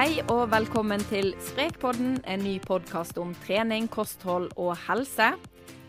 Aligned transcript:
Hei 0.00 0.22
og 0.32 0.46
velkommen 0.48 1.02
til 1.10 1.34
Sprekpodden, 1.44 2.14
en 2.24 2.40
ny 2.40 2.54
podkast 2.64 3.18
om 3.20 3.34
trening, 3.42 3.84
kosthold 3.92 4.46
og 4.56 4.70
helse. 4.86 5.26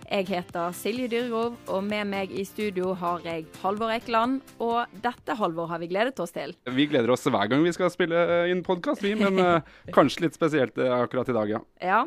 Jeg 0.04 0.26
heter 0.28 0.74
Silje 0.76 1.08
Dyrgrov, 1.14 1.56
og 1.72 1.86
med 1.88 2.10
meg 2.12 2.34
i 2.36 2.44
studio 2.44 2.92
har 3.00 3.24
jeg 3.24 3.46
Halvor 3.62 3.94
Ekeland. 3.96 4.42
Og 4.60 5.00
dette, 5.00 5.38
Halvor, 5.40 5.70
har 5.72 5.80
vi 5.80 5.88
gledet 5.94 6.20
oss 6.20 6.36
til. 6.36 6.52
Vi 6.68 6.90
gleder 6.92 7.14
oss 7.16 7.24
hver 7.24 7.48
gang 7.54 7.64
vi 7.64 7.72
skal 7.72 7.94
spille 7.94 8.26
inn 8.52 8.66
podkast, 8.68 9.00
vi. 9.06 9.14
Men 9.16 9.40
uh, 9.40 9.64
kanskje 9.96 10.26
litt 10.26 10.36
spesielt 10.36 10.76
uh, 10.76 10.98
akkurat 11.06 11.32
i 11.32 11.38
dag, 11.40 11.56
ja. 11.56 11.64
ja. 11.80 12.04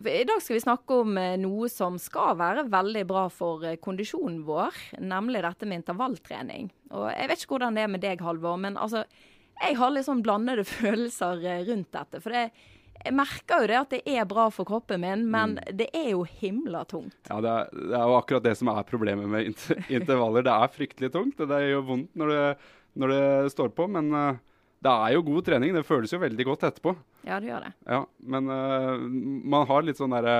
I 0.00 0.24
dag 0.24 0.40
skal 0.40 0.56
vi 0.56 0.64
snakke 0.64 1.02
om 1.04 1.20
noe 1.44 1.68
som 1.68 2.00
skal 2.00 2.40
være 2.40 2.64
veldig 2.72 3.04
bra 3.12 3.26
for 3.28 3.68
kondisjonen 3.84 4.40
vår, 4.48 4.80
nemlig 5.04 5.44
dette 5.44 5.68
med 5.68 5.82
intervalltrening. 5.82 6.72
Og 6.96 7.10
jeg 7.12 7.28
vet 7.28 7.44
ikke 7.44 7.58
hvordan 7.58 7.76
det 7.76 7.84
er 7.84 7.92
med 7.98 8.06
deg, 8.08 8.24
Halvor, 8.24 8.56
men 8.64 8.80
altså, 8.80 9.04
jeg 9.60 9.76
har 9.78 9.92
litt 9.94 10.06
sånn 10.08 10.22
blandede 10.24 10.64
følelser 10.76 11.42
rundt 11.68 11.92
dette. 11.94 12.22
for 12.22 12.34
det 12.34 12.48
jeg 13.04 13.12
merker 13.12 13.60
jo 13.60 13.68
det 13.68 13.76
at 13.76 13.90
det 13.92 14.14
er 14.16 14.24
bra 14.28 14.46
for 14.54 14.64
kroppen 14.68 15.02
min, 15.02 15.26
men 15.28 15.58
mm. 15.58 15.76
det 15.76 15.90
er 15.92 16.06
jo 16.14 16.22
himla 16.24 16.84
tungt. 16.88 17.18
Ja, 17.28 17.36
det 17.44 17.50
er, 17.50 17.72
det 17.74 17.98
er, 17.98 18.04
jo 18.08 18.16
akkurat 18.16 18.46
det 18.46 18.54
som 18.56 18.70
er 18.72 18.86
problemet 18.88 19.28
med 19.28 19.50
intervaller. 19.98 20.46
Det 20.46 20.54
er 20.54 20.72
fryktelig 20.72 21.10
tungt. 21.12 21.42
Det 21.50 21.60
gjør 21.66 21.84
vondt 21.90 22.14
når 22.16 22.32
det, 22.32 22.44
når 23.02 23.12
det 23.12 23.24
står 23.52 23.74
på, 23.76 23.88
men 23.92 24.08
uh, 24.16 24.38
det 24.84 24.94
er 24.94 25.16
jo 25.16 25.24
god 25.26 25.48
trening. 25.50 25.74
Det 25.76 25.84
føles 25.84 26.12
jo 26.14 26.22
veldig 26.22 26.46
godt 26.48 26.64
etterpå. 26.70 26.94
Ja, 27.28 27.40
det 27.40 27.50
gjør 27.50 27.66
det. 27.66 27.74
Ja, 27.92 28.00
Men 28.36 28.48
uh, 28.48 28.96
man 29.52 29.68
har 29.68 29.84
litt 29.84 30.00
sånn 30.00 30.16
derre 30.16 30.38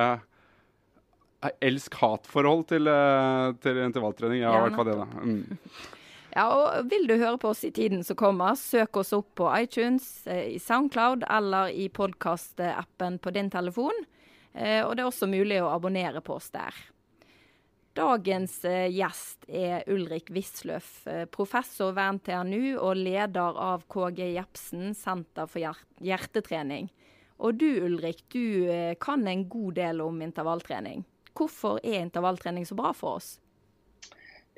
uh, 1.45 1.53
elsk-hat-forhold 1.65 2.65
til, 2.73 2.89
uh, 2.89 3.53
til 3.61 3.83
intervalltrening. 3.85 4.47
Har 4.49 4.63
i 4.63 4.67
hvert 4.71 4.81
fall 4.81 4.89
det, 4.89 4.97
da. 5.03 5.09
Mm. 5.21 5.93
Ja, 6.35 6.49
og 6.51 6.89
Vil 6.91 7.07
du 7.07 7.15
høre 7.15 7.39
på 7.39 7.53
oss 7.53 7.63
i 7.63 7.71
tiden 7.71 8.03
som 8.03 8.19
kommer, 8.19 8.57
søk 8.59 8.97
oss 8.99 9.13
opp 9.15 9.37
på 9.39 9.47
iTunes, 9.55 10.27
eh, 10.27 10.57
i 10.57 10.59
Soundcloud 10.59 11.23
eller 11.31 11.71
i 11.71 11.87
podkastappen 11.89 13.21
på 13.23 13.31
din 13.31 13.51
telefon. 13.51 13.95
Eh, 14.53 14.83
og 14.83 14.97
det 14.97 15.05
er 15.05 15.11
også 15.13 15.31
mulig 15.31 15.61
å 15.63 15.71
abonnere 15.71 16.21
på 16.21 16.35
oss 16.35 16.51
der. 16.51 16.75
Dagens 17.95 18.65
eh, 18.65 18.91
gjest 18.91 19.47
er 19.47 19.87
Ulrik 19.87 20.33
Wisløff, 20.35 21.07
professor 21.31 21.95
ved 21.95 22.19
NTNU 22.19 22.81
og 22.81 22.99
leder 22.99 23.55
av 23.55 23.87
KG 23.87 24.35
Jepsen 24.35 24.91
senter 24.99 25.47
for 25.47 25.63
hjertetrening. 26.03 26.91
Og 27.39 27.63
du 27.63 27.69
Ulrik, 27.87 28.27
du 28.35 28.97
kan 28.99 29.27
en 29.29 29.47
god 29.49 29.75
del 29.79 30.03
om 30.03 30.19
intervalltrening. 30.23 31.05
Hvorfor 31.35 31.79
er 31.83 32.03
intervalltrening 32.03 32.67
så 32.67 32.75
bra 32.75 32.93
for 32.95 33.23
oss? 33.23 33.37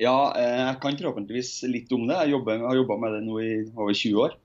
Ja, 0.01 0.33
eh, 0.37 0.59
jeg 0.61 0.81
kan 0.83 0.99
forhåpentligvis 0.99 1.53
litt 1.73 1.93
om 1.97 2.05
det. 2.09 2.19
Jeg, 2.25 2.35
jobber, 2.37 2.65
har 2.69 2.77
jobba 2.77 2.99
med 3.01 3.17
det 3.17 3.23
nå 3.25 3.39
i 3.41 3.53
over 3.73 3.95
20 3.97 4.27
år. 4.27 4.37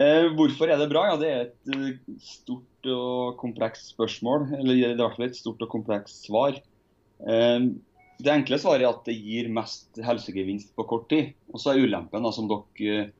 Eh, 0.00 0.26
hvorfor 0.36 0.72
er 0.72 0.80
det 0.80 0.90
bra? 0.92 1.06
Ja, 1.10 1.16
Det 1.20 1.30
er 1.30 1.40
et 1.46 1.72
eh, 1.76 2.18
stort 2.20 2.90
og 2.92 3.38
komplekst 3.40 3.94
spørsmål. 3.94 4.50
Eller 4.58 4.76
er 4.76 4.94
i 4.94 5.00
hvert 5.00 5.16
fall 5.16 5.28
et 5.30 5.38
stort 5.38 5.64
og 5.64 5.72
komplekst 5.72 6.28
svar. 6.28 6.60
Eh, 7.24 7.58
det 8.22 8.30
enkle 8.30 8.60
svaret 8.60 8.84
er 8.84 8.92
at 8.92 9.08
det 9.08 9.16
gir 9.18 9.48
mest 9.52 9.98
helsegevinst 10.04 10.76
på 10.76 10.86
kort 10.88 11.08
tid. 11.12 11.32
Og 11.52 11.62
så 11.62 11.72
er 11.72 11.84
ulempen, 11.86 12.22
da, 12.22 12.32
som 12.34 12.50
dere 12.50 13.02
eh, 13.06 13.12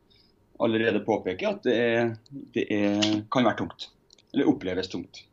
allerede 0.62 1.02
påpeker, 1.04 1.56
at 1.56 1.64
det, 1.66 1.76
er, 1.76 2.12
det 2.54 2.68
er, 2.70 3.22
kan 3.32 3.48
være 3.48 3.62
tungt. 3.64 3.88
Eller 4.32 4.48
oppleves 4.52 4.92
tungt. 4.92 5.24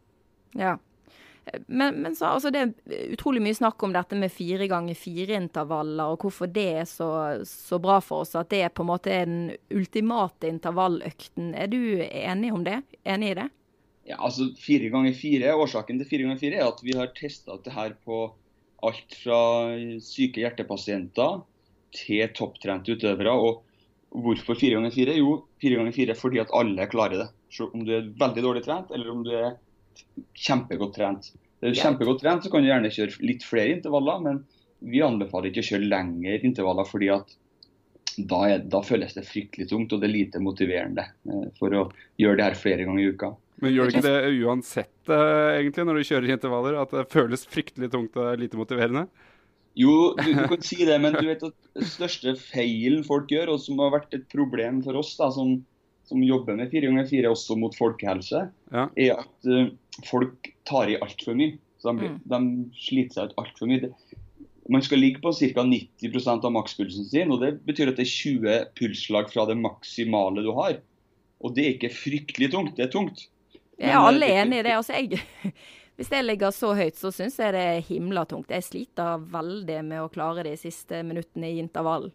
Ja. 0.57 0.77
Men, 1.67 2.01
men 2.03 2.15
så, 2.15 2.33
altså 2.35 2.51
det 2.53 2.61
er 2.61 3.11
utrolig 3.13 3.41
mye 3.43 3.57
snakk 3.57 3.83
om 3.85 3.93
dette 3.95 4.17
med 4.19 4.31
fire 4.33 4.67
ganger 4.69 4.97
fire-intervaller, 4.97 6.13
og 6.13 6.25
hvorfor 6.25 6.49
det 6.51 6.65
er 6.81 6.89
så, 6.89 7.09
så, 7.47 7.79
bra 7.81 7.99
for 8.03 8.25
oss. 8.25 8.35
At 8.39 8.51
det 8.53 8.63
er 8.65 8.73
på 8.73 8.85
en 8.85 8.91
måte 8.91 9.13
den 9.13 9.53
ultimate 9.73 10.49
intervalløkten. 10.49 11.53
Er 11.57 11.71
du 11.71 11.79
enig 12.03 12.53
om 12.55 12.65
det? 12.67 12.81
Enig 13.03 13.33
i 13.33 13.39
det? 13.41 13.47
Ja, 14.09 14.17
altså 14.17 14.49
fire 14.57 14.89
ganger 14.89 15.13
fire, 15.13 15.53
Årsaken 15.53 15.99
til 16.01 16.09
fire 16.09 16.25
ganger 16.25 16.41
fire 16.41 16.61
er 16.61 16.69
at 16.71 16.79
vi 16.85 16.95
har 16.97 17.11
testa 17.17 17.59
det 17.61 17.75
her 17.75 17.93
på 18.05 18.23
alt 18.85 19.17
fra 19.21 19.39
syke 20.01 20.41
hjertepasienter 20.41 21.41
til 21.95 22.31
topptrente 22.37 22.95
utøvere. 22.95 23.33
og 23.33 23.65
Hvorfor 24.09 24.57
fire 24.57 24.79
ganger 24.79 24.93
fire? 24.95 25.17
Jo, 25.19 25.43
fire 25.61 25.77
ganger 25.77 25.93
fire 25.93 26.15
fordi 26.17 26.41
at 26.41 26.53
alle 26.57 26.87
klarer 26.89 27.23
det. 27.23 27.27
Så 27.53 27.69
om 27.73 27.83
du 27.85 27.93
er 27.93 28.09
veldig 28.17 28.45
dårlig 28.45 28.63
trent, 28.65 28.89
eller 28.93 29.11
om 29.13 29.21
du 29.25 29.31
er 29.35 29.57
kjempegodt 30.37 30.97
trent. 30.97 31.31
Er 31.59 31.73
du 31.73 31.79
kjempegodt 31.79 32.21
trent, 32.23 32.45
så 32.45 32.51
kan 32.51 32.63
du 32.63 32.69
gjerne 32.69 32.91
kjøre 32.93 33.19
litt 33.25 33.43
flere 33.43 33.75
intervaller, 33.75 34.23
men 34.23 34.41
vi 34.79 35.03
anbefaler 35.03 35.51
ikke 35.51 35.63
å 35.65 35.69
kjøre 35.73 35.91
lengre 35.91 36.39
intervaller, 36.47 36.87
fordi 36.87 37.11
at 37.11 37.35
da, 38.19 38.39
er, 38.49 38.63
da, 38.67 38.81
føles 38.83 39.13
det 39.15 39.27
fryktelig 39.27 39.69
tungt 39.69 39.93
og 39.95 40.01
det 40.01 40.09
er 40.09 40.15
lite 40.15 40.41
motiverende 40.43 41.05
eh, 41.07 41.47
for 41.59 41.75
å 41.75 41.85
gjøre 42.19 42.39
det 42.39 42.47
her 42.49 42.57
flere 42.59 42.87
ganger 42.87 43.03
i 43.03 43.13
uka. 43.13 43.31
Men 43.59 43.73
gjør 43.75 43.89
det 43.89 43.95
ikke 43.97 44.07
det 44.07 44.43
uansett 44.45 45.11
uh, 45.11 45.55
egentlig, 45.57 45.85
når 45.87 45.99
du 45.99 46.07
kjører 46.09 46.35
intervaller, 46.35 46.77
at 46.79 46.93
det 46.95 47.09
føles 47.11 47.43
fryktelig 47.51 47.89
tungt 47.91 48.15
og 48.19 48.39
lite 48.39 48.59
motiverende? 48.59 49.05
Jo, 49.79 50.13
du, 50.17 50.29
du, 50.33 50.45
kan 50.49 50.63
si 50.65 50.79
det, 50.87 50.95
men 51.03 51.15
du 51.15 51.25
vet 51.27 51.43
at 51.45 51.83
største 51.87 52.33
feilen 52.39 53.03
folk 53.07 53.31
gjør, 53.31 53.53
og 53.53 53.61
som 53.63 53.79
har 53.83 53.93
vært 53.97 54.15
et 54.15 54.25
problem 54.31 54.79
for 54.83 54.99
oss 54.99 55.11
da, 55.19 55.29
som, 55.35 55.57
som 56.07 56.23
jobber 56.23 56.57
med 56.59 56.71
4x4 56.71 57.31
også 57.31 57.59
mot 57.59 57.75
folkehelse, 57.75 58.45
ja. 58.75 58.87
er 58.95 59.19
at 59.19 59.51
uh, 59.51 59.67
folk 60.07 60.51
tar 60.69 60.91
i 60.91 60.99
altfor 61.01 61.37
mye. 61.37 61.57
Så 61.79 61.93
de, 61.93 62.09
mm. 62.11 62.19
de, 62.27 62.39
sliter 62.75 63.15
seg 63.15 63.31
ut 63.31 63.41
altfor 63.41 63.71
mye. 63.71 63.91
Man 64.69 64.83
skal 64.85 65.01
ligge 65.01 65.21
på 65.23 65.31
ca. 65.33 65.65
90% 65.65 66.45
av 66.45 66.53
makspulsen 66.53 67.07
sin. 67.09 67.33
og 67.33 67.41
Det 67.41 67.55
betyr 67.65 67.91
at 67.91 67.99
det 67.99 68.05
er 68.05 68.13
20 68.13 68.61
pulsslag 68.77 69.31
fra 69.33 69.47
det 69.49 69.57
maksimale 69.57 70.45
du 70.45 70.53
har. 70.59 70.79
Og 71.39 71.55
det 71.55 71.65
er 71.65 71.75
ikke 71.77 71.93
fryktelig 71.95 72.51
tungt, 72.53 72.75
det 72.77 72.89
er 72.89 72.93
tungt. 72.93 73.27
Jeg 73.79 73.95
er 73.95 74.03
alle 74.03 74.27
enig 74.41 74.59
i 74.59 74.63
det. 74.67 74.75
Altså, 74.75 74.97
jeg, 74.99 75.21
hvis 75.97 76.11
jeg 76.11 76.27
ligger 76.27 76.51
så 76.55 76.73
høyt, 76.75 76.99
så 76.99 77.13
syns 77.15 77.39
jeg 77.39 77.55
det 77.55 77.63
er 77.63 77.85
himla 77.87 78.25
tungt. 78.27 78.51
Jeg 78.51 78.67
sliter 78.67 79.23
veldig 79.31 79.79
med 79.87 80.03
å 80.03 80.09
klare 80.11 80.43
de 80.49 80.57
siste 80.59 80.99
minuttene 81.07 81.53
i 81.53 81.61
intervallen. 81.63 82.11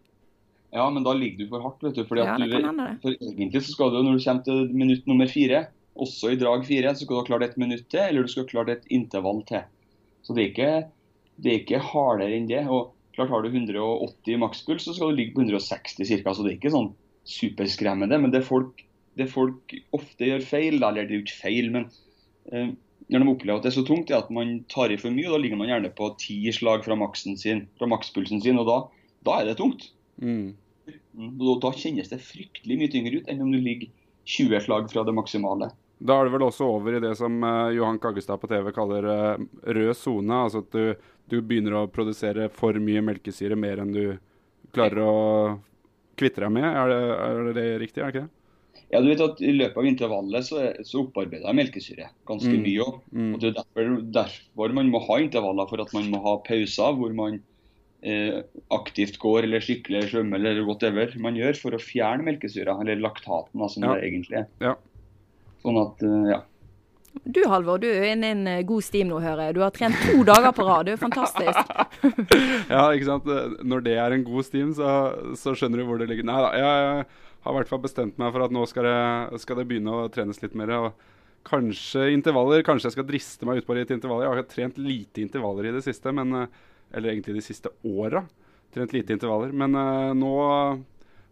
Ja, 0.75 0.85
men 0.91 1.05
da 1.05 1.13
ligger 1.15 1.45
du 1.45 1.51
for 1.53 1.63
hardt. 1.63 1.83
vet 1.85 1.97
du. 1.97 2.03
Fordi 2.07 2.23
ja, 2.25 2.35
du, 2.37 2.85
for 3.01 3.15
Egentlig 3.15 3.61
så 3.63 3.73
skal 3.73 3.93
du, 3.93 4.01
når 4.03 4.17
du 4.17 4.23
kommer 4.25 4.45
til 4.45 4.73
minutt 4.75 5.05
nummer 5.07 5.29
fire, 5.31 5.67
også 5.95 6.33
i 6.33 6.39
drag 6.39 6.65
fire, 6.67 6.91
så 6.93 7.05
skal 7.05 7.15
du 7.15 7.21
ha 7.21 7.27
klart 7.29 7.45
et 7.47 7.57
minutt 7.61 7.87
til, 7.91 8.03
eller 8.03 8.25
du 8.25 8.31
skal 8.31 8.45
ha 8.45 8.51
klart 8.51 8.71
et 8.73 8.87
intervall 8.93 9.41
til. 9.47 9.63
Så 10.25 10.35
det 10.35 10.43
er 10.43 10.51
ikke, 10.51 10.71
det 11.41 11.51
er 11.51 11.61
ikke 11.61 11.83
hardere 11.91 12.35
enn 12.35 12.49
det. 12.49 12.65
og 12.67 12.93
klart 13.15 13.31
Har 13.31 13.45
du 13.45 13.49
180 13.49 14.39
makspuls, 14.41 14.83
så 14.83 14.95
skal 14.95 15.13
du 15.13 15.19
ligge 15.21 15.35
på 15.35 15.45
160 15.45 16.01
ca. 16.03 16.33
Så 16.33 16.43
det 16.43 16.51
er 16.51 16.57
ikke 16.57 16.73
sånn 16.73 16.91
superskremmende. 17.25 18.19
Men 18.21 18.33
det 18.33 18.43
folk, 18.47 18.83
det 19.15 19.29
folk 19.31 19.75
ofte 19.95 20.31
gjør 20.31 20.43
feil, 20.43 20.81
eller 20.81 21.05
det 21.05 21.13
er 21.13 21.21
jo 21.21 21.25
ikke 21.25 21.43
feil, 21.45 21.71
men 21.73 21.87
eh, 22.51 22.73
når 23.07 23.21
de 23.21 23.31
opplever 23.31 23.59
at 23.59 23.65
det 23.65 23.71
er 23.71 23.77
så 23.77 23.85
tungt, 23.87 24.11
er 24.11 24.23
at 24.23 24.33
man 24.33 24.57
tar 24.71 24.91
i 24.91 24.99
for 24.99 25.13
mye. 25.13 25.29
og 25.29 25.37
Da 25.37 25.41
ligger 25.43 25.61
man 25.61 25.71
gjerne 25.71 25.93
på 25.95 26.11
ti 26.21 26.39
slag 26.55 26.85
fra, 26.85 26.97
sin, 27.37 27.67
fra 27.77 27.89
makspulsen 27.89 28.41
sin, 28.43 28.59
og 28.61 28.69
da, 28.69 28.77
da 29.27 29.39
er 29.39 29.51
det 29.51 29.59
tungt. 29.61 29.91
Mm. 30.21 30.55
Da, 30.85 31.55
Da 31.61 31.71
kjennes 31.71 32.11
det 32.11 32.23
fryktelig 32.25 32.79
mye 32.81 32.91
tyngre 32.91 33.21
ut 33.21 33.31
enn 33.31 33.45
om 33.45 33.53
du 33.53 33.61
ligger 33.61 33.93
20 34.25 34.65
slag 34.65 34.89
fra 34.91 35.05
det 35.05 35.13
maksimale. 35.13 35.69
Da 35.97 36.17
er 36.19 36.27
det 36.27 36.35
vel 36.35 36.45
også 36.47 36.67
over 36.67 36.97
i 36.97 37.01
det 37.03 37.13
som 37.19 37.37
uh, 37.43 37.71
Johan 37.75 37.99
Kaggestad 38.03 38.41
på 38.41 38.49
TV 38.51 38.71
kaller 38.75 39.07
uh, 39.07 39.43
rød 39.63 39.93
sone. 39.97 40.41
Altså 40.47 40.63
at 40.65 40.75
du, 40.75 41.11
du, 41.31 41.37
begynner 41.39 41.79
å 41.79 41.85
produsere 41.91 42.49
for 42.53 42.77
mye 42.83 43.03
melkesyre 43.05 43.57
mer 43.59 43.83
enn 43.83 43.93
du 43.95 44.03
klarer 44.75 45.01
å 45.05 45.15
kvitte 46.19 46.43
deg 46.43 46.51
med. 46.57 46.67
Er 46.67 46.91
det, 46.91 46.99
er 47.27 47.53
det 47.55 47.67
riktig, 47.83 48.01
er 48.01 48.11
det 48.11 48.15
ikke 48.15 48.25
det? 48.25 48.33
Ja, 48.91 48.99
du 49.01 49.07
vet 49.09 49.23
at 49.23 49.39
I 49.41 49.55
løpet 49.55 49.79
av 49.81 49.87
intervallet 49.87 50.45
så, 50.45 50.61
så 50.85 51.01
opparbeider 51.05 51.47
jeg 51.47 51.57
melkesyre 51.57 52.11
ganske 52.29 52.51
mm. 52.51 52.61
mye. 52.67 52.87
Mm. 53.15 53.31
Og 53.33 53.41
Det 53.41 53.49
er 53.49 53.57
derfor, 53.61 53.97
derfor 54.19 54.77
man 54.77 54.91
må 54.93 55.01
ha 55.07 55.19
intervaller, 55.23 55.69
for 55.71 55.81
at 55.81 55.95
man 55.95 56.11
må 56.11 56.21
ha 56.27 56.37
pauser 56.45 56.99
hvor 56.99 57.15
man 57.17 57.41
Eh, 58.05 58.43
aktivt 58.69 59.15
går 59.17 59.47
eller 59.47 59.63
sykler 59.65 60.03
eller 60.03 60.11
svømmer 60.11 60.37
eller 60.37 60.59
whatever 60.67 61.09
man 61.17 61.37
gjør 61.39 61.57
for 61.57 61.73
å 61.73 61.79
fjerne 61.81 62.27
melkesyra, 62.27 62.75
eller 62.83 62.99
laktaten, 63.01 63.63
som 63.71 63.81
ja. 63.87 63.95
det 63.95 64.05
egentlig 64.05 64.35
er. 64.43 64.45
Ja. 64.61 64.73
Sånn 65.65 65.79
at, 65.81 66.05
eh, 66.05 66.27
ja. 66.29 66.43
Du 67.23 67.39
Halvor, 67.47 67.79
du 67.79 67.87
er 67.87 68.11
inne 68.11 68.27
i 68.27 68.35
en 68.35 68.47
eh, 68.51 68.63
god 68.67 68.85
stim 68.85 69.09
nå, 69.09 69.21
hører 69.23 69.47
jeg. 69.47 69.55
Du 69.57 69.61
har 69.63 69.73
trent 69.73 69.97
to 70.03 70.21
dager 70.27 70.53
på 70.53 70.65
rad. 70.67 70.85
Det 70.85 70.95
er 70.95 71.01
fantastisk. 71.01 71.73
ja, 72.73 72.83
ikke 72.91 73.07
sant. 73.07 73.31
Når 73.65 73.85
det 73.87 73.95
er 74.03 74.15
en 74.15 74.27
god 74.27 74.47
stim, 74.47 74.75
så, 74.77 74.91
så 75.39 75.55
skjønner 75.57 75.81
du 75.81 75.87
hvor 75.89 76.01
det 76.01 76.09
ligger. 76.11 76.27
Nei 76.27 76.37
da, 76.43 76.53
jeg 76.59 77.07
har 77.47 77.55
i 77.55 77.57
hvert 77.59 77.71
fall 77.71 77.83
bestemt 77.83 78.21
meg 78.21 78.33
for 78.35 78.45
at 78.45 78.53
nå 78.53 78.65
skal 78.69 78.87
det, 78.89 79.41
skal 79.41 79.61
det 79.61 79.67
begynne 79.71 79.95
å 79.95 80.07
trenes 80.13 80.41
litt 80.43 80.57
mer. 80.59 80.75
og 80.77 81.11
Kanskje 81.45 82.07
intervaller, 82.13 82.63
kanskje 82.65 82.89
jeg 82.89 82.97
skal 82.97 83.09
driste 83.09 83.45
meg 83.47 83.61
ut 83.61 83.67
på 83.67 83.77
litt 83.77 83.91
intervaller. 83.93 84.25
Jeg 84.27 84.33
har 84.33 84.47
trent 84.49 84.79
lite 84.81 85.21
intervaller 85.21 85.69
i 85.69 85.75
det 85.75 85.83
siste, 85.85 86.13
men 86.13 86.47
eller 86.95 87.09
egentlig 87.09 87.35
de 87.35 87.41
siste 87.45 87.69
åra. 87.83 88.23
Trent 88.73 88.93
lite 88.93 89.13
intervaller. 89.13 89.51
Men 89.51 89.75
uh, 89.75 90.13
nå 90.17 90.33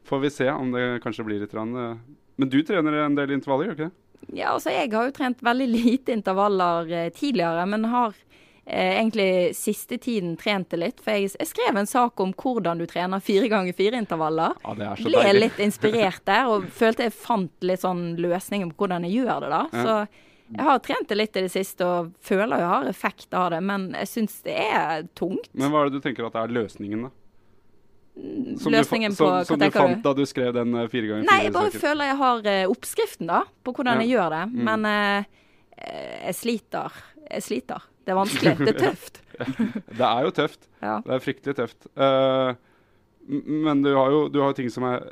får 0.07 0.19
vi 0.19 0.29
se 0.29 0.49
om 0.51 0.71
det 0.71 1.01
kanskje 1.03 1.25
blir 1.27 1.43
litt 1.43 1.53
rann, 1.55 1.75
uh, 1.75 1.97
Men 2.35 2.49
du 2.49 2.63
trener 2.65 3.03
en 3.03 3.15
del 3.15 3.31
intervaller, 3.35 3.69
gjør 3.69 3.75
du 3.75 3.83
ikke 3.83 3.89
det? 3.89 4.02
Ja, 4.31 4.53
altså 4.53 4.73
jeg 4.73 4.91
har 4.93 5.09
jo 5.09 5.15
trent 5.15 5.43
veldig 5.43 5.67
lite 5.71 6.15
intervaller 6.15 6.89
uh, 6.89 7.09
tidligere, 7.15 7.65
men 7.69 7.85
har 7.91 8.13
eh, 8.65 8.99
egentlig 8.99 9.55
siste 9.57 9.97
tiden 9.97 10.35
trent 10.37 10.69
det 10.71 10.79
litt. 10.81 11.01
For 11.03 11.17
jeg, 11.17 11.33
jeg, 11.39 11.49
skrev 11.51 11.79
en 11.79 11.89
sak 11.89 12.19
om 12.23 12.33
hvordan 12.37 12.81
du 12.81 12.87
trener 12.89 13.23
fire 13.23 13.49
ganger 13.51 13.75
fire-intervaller. 13.77 14.59
Ja, 14.63 14.75
det 14.79 14.89
er 14.89 15.01
så 15.01 15.09
Ble 15.09 15.23
deilig. 15.27 15.47
litt 15.47 15.63
inspirert 15.67 16.25
der, 16.29 16.51
og 16.51 16.69
følte 16.73 17.07
jeg 17.07 17.17
fant 17.17 17.65
litt 17.65 17.83
sånn 17.83 18.13
løsninger 18.21 18.71
på 18.71 18.85
hvordan 18.85 19.09
jeg 19.09 19.23
gjør 19.23 19.47
det, 19.47 19.51
da. 19.55 19.63
Ja. 19.73 19.83
Så 19.83 20.21
jeg 20.53 20.67
har 20.67 20.79
trent 20.85 21.09
det 21.09 21.17
litt 21.17 21.37
i 21.39 21.45
det 21.47 21.49
siste 21.53 21.85
og 21.87 22.13
føler 22.21 22.61
jeg 22.61 22.69
har 22.69 22.87
effekt 22.89 23.33
av 23.33 23.49
det, 23.55 23.61
men 23.65 23.89
jeg 23.97 24.09
syns 24.11 24.35
det 24.45 24.57
er 24.59 25.07
tungt. 25.17 25.49
Men 25.57 25.73
hva 25.73 25.81
er 25.83 25.89
det 25.89 26.01
du 26.01 26.05
tenker 26.05 26.27
at 26.27 26.37
er 26.37 26.53
løsningen, 26.53 27.07
da? 27.07 27.13
Som 28.61 28.71
løsningen 28.71 29.15
på, 29.17 29.25
Som, 29.25 29.45
som 29.45 29.59
du 29.59 29.71
fant 29.73 30.03
da 30.05 30.13
du 30.13 30.21
skrev 30.29 30.51
den 30.53 30.75
uh, 30.77 30.85
fire 30.91 31.07
ganger 31.09 31.23
fire? 31.23 31.29
Nei, 31.31 31.47
jeg 31.47 31.53
bare 31.55 31.71
føler 31.73 32.11
jeg 32.11 32.19
har 32.19 32.43
uh, 32.45 32.73
oppskriften, 32.73 33.31
da, 33.31 33.39
på 33.65 33.73
hvordan 33.73 33.97
ja. 33.97 34.05
jeg 34.05 34.13
gjør 34.13 34.35
det. 34.35 34.43
Mm. 34.51 34.67
Men 34.69 34.85
uh, 34.85 35.31
jeg 36.27 36.37
sliter. 36.37 37.01
Jeg 37.25 37.47
sliter. 37.47 37.89
Det 38.03 38.13
er 38.13 38.19
vanskelig. 38.19 38.53
Det 38.61 38.75
er 38.75 38.79
tøft. 38.87 39.19
det 39.97 40.05
er 40.11 40.27
jo 40.27 40.35
tøft. 40.37 40.69
Ja. 40.83 40.99
Det 41.07 41.17
er 41.17 41.25
fryktelig 41.25 41.57
tøft. 41.57 41.89
men 43.25 43.83
du 43.83 43.93
har 43.95 44.11
jo 44.11 44.25
du 44.29 44.41
har 44.43 44.53
ting 44.57 44.69
som 44.69 44.85
er 44.89 45.05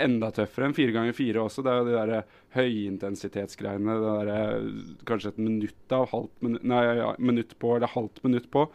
enda 0.00 0.30
tøffere 0.34 0.68
enn 0.68 0.76
fire 0.76 0.94
ganger 0.94 1.16
fire 1.16 1.42
også. 1.42 1.64
Det 1.64 1.72
er 1.72 1.78
jo 1.80 1.86
de 1.88 1.96
der 1.96 2.34
høyintensitetsgreiene. 2.56 3.96
Det 4.02 4.16
der, 4.28 4.68
kanskje 5.08 5.32
et 5.34 5.40
minutt 5.42 5.96
av 5.96 6.08
halvt 6.12 6.44
minutt, 6.46 6.66
nei, 6.68 6.82
ja, 7.00 7.12
minutt 7.18 7.56
på 7.60 7.76
eller 7.76 7.92
halvt 7.92 8.22
minutt 8.26 8.48
på. 8.52 8.66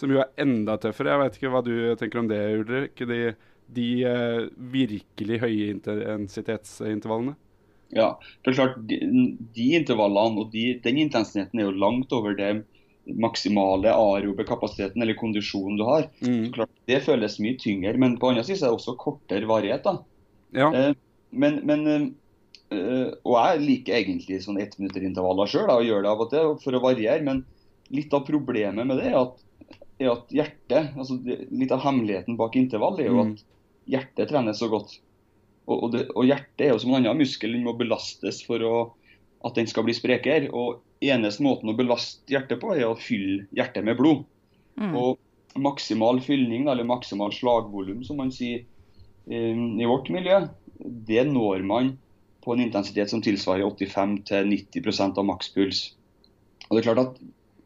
Som 0.00 0.14
jo 0.14 0.22
er 0.22 0.32
enda 0.40 0.78
tøffere. 0.80 1.12
Jeg 1.12 1.22
vet 1.22 1.38
ikke 1.38 1.52
hva 1.52 1.62
du 1.66 1.74
tenker 2.00 2.22
om 2.22 2.28
det, 2.30 2.42
Ulrik. 2.62 3.02
De, 3.08 3.22
de 3.76 3.88
uh, 4.08 4.48
virkelig 4.72 5.40
høye 5.42 5.70
intensitetsintervallene. 5.76 7.36
Ja, 7.92 8.14
for 8.40 8.56
klart, 8.56 8.78
de, 8.88 8.98
de 9.52 9.66
intervallene 9.76 10.40
og 10.40 10.52
de, 10.54 10.70
den 10.80 11.02
intensiteten 11.02 11.60
er 11.60 11.68
jo 11.68 11.76
langt 11.76 12.12
over 12.16 12.32
det 12.38 12.54
maksimale 13.04 13.90
aerobe 13.92 14.46
kapasiteten 14.46 15.02
eller 15.02 15.18
kondisjonen 15.18 15.76
du 15.76 15.84
har. 15.84 16.08
Mm. 16.22 16.46
Så 16.46 16.52
klart, 16.56 16.70
Det 16.86 17.02
føles 17.04 17.38
mye 17.42 17.58
tyngre, 17.60 17.94
men 17.98 18.16
på 18.18 18.30
andre 18.30 18.44
siden 18.46 18.62
er 18.62 18.70
det 18.70 18.78
også 18.78 18.96
kortere 18.96 19.48
varighet. 19.48 19.84
da. 19.84 19.98
Ja. 20.56 20.70
Eh, 20.72 20.94
men, 21.30 21.60
men 21.66 21.86
eh, 21.88 23.08
Og 23.24 23.36
jeg 23.36 23.62
liker 23.62 23.96
egentlig 23.96 24.42
sånn 24.44 24.60
ettminutterintervaller 24.60 25.48
sjøl 25.50 25.70
og 25.72 25.86
gjør 25.86 26.04
det 26.04 26.12
av 26.12 26.24
og 26.24 26.30
til 26.32 26.54
for 26.62 26.78
å 26.78 26.84
variere. 26.84 27.24
Men 27.26 27.44
litt 27.92 28.14
av 28.14 28.26
problemet 28.28 28.86
med 28.88 29.02
det 29.02 29.10
er 29.10 29.20
at, 29.20 29.36
er 30.02 30.12
at 30.12 30.34
hjertet 30.34 30.96
altså 30.98 31.18
Litt 31.24 31.72
av 31.74 31.82
hemmeligheten 31.84 32.38
bak 32.40 32.56
intervall 32.58 33.00
er 33.00 33.08
jo 33.10 33.18
mm. 33.18 33.32
at 33.32 33.44
hjertet 33.92 34.30
trenes 34.30 34.60
så 34.62 34.68
godt. 34.72 34.96
Og, 35.66 35.76
og, 35.76 35.88
det, 35.94 36.06
og 36.14 36.26
hjertet 36.26 36.66
er 36.66 36.72
jo 36.72 36.80
som 36.82 36.92
en 36.92 37.00
annen 37.00 37.22
muskel, 37.22 37.54
den 37.54 37.66
må 37.66 37.74
belastes 37.78 38.42
for 38.46 38.62
å, 38.66 38.74
at 39.46 39.58
den 39.58 39.70
skal 39.70 39.86
bli 39.86 39.94
sprekere. 39.96 40.50
Og 40.50 40.82
eneste 41.02 41.44
måten 41.44 41.70
å 41.72 41.76
belaste 41.78 42.34
hjertet 42.34 42.60
på, 42.62 42.74
er 42.76 42.88
å 42.88 42.98
fylle 42.98 43.46
hjertet 43.56 43.86
med 43.86 43.98
blod. 43.98 44.24
Mm. 44.80 44.94
Og 44.98 45.60
maksimal 45.62 46.22
fylling, 46.24 46.68
eller 46.70 46.88
maksimal 46.88 47.34
slagvolum, 47.34 48.02
som 48.06 48.20
man 48.22 48.32
sier 48.34 48.64
i 49.30 49.86
vårt 49.86 50.08
miljø, 50.10 50.40
det 51.06 51.22
når 51.28 51.62
man 51.66 51.92
på 52.42 52.54
en 52.54 52.62
intensitet 52.64 53.10
som 53.10 53.22
tilsvarer 53.22 53.68
85-90% 53.68 55.20
av 55.20 55.26
makspuls. 55.28 55.82
Og 56.68 56.74
det 56.74 56.80
er 56.82 56.88
klart 56.88 57.02
at 57.04 57.20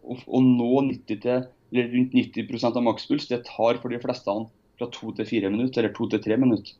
å, 0.04 0.16
å 0.26 0.40
nå 0.44 0.72
90 0.90 1.22
til, 1.22 1.46
rundt 1.74 2.12
90% 2.14 2.76
av 2.76 2.84
makspuls, 2.86 3.28
det 3.28 3.44
tar 3.48 3.80
for 3.82 3.92
de 3.92 4.00
fleste 4.02 4.34
fra 4.76 4.90
to 4.92 5.12
til 5.16 5.28
fire 5.28 5.50
minutter, 5.50 5.82
eller 5.82 5.94
to 5.96 6.08
til 6.12 6.22
tre 6.22 6.36
minutter. 6.36 6.74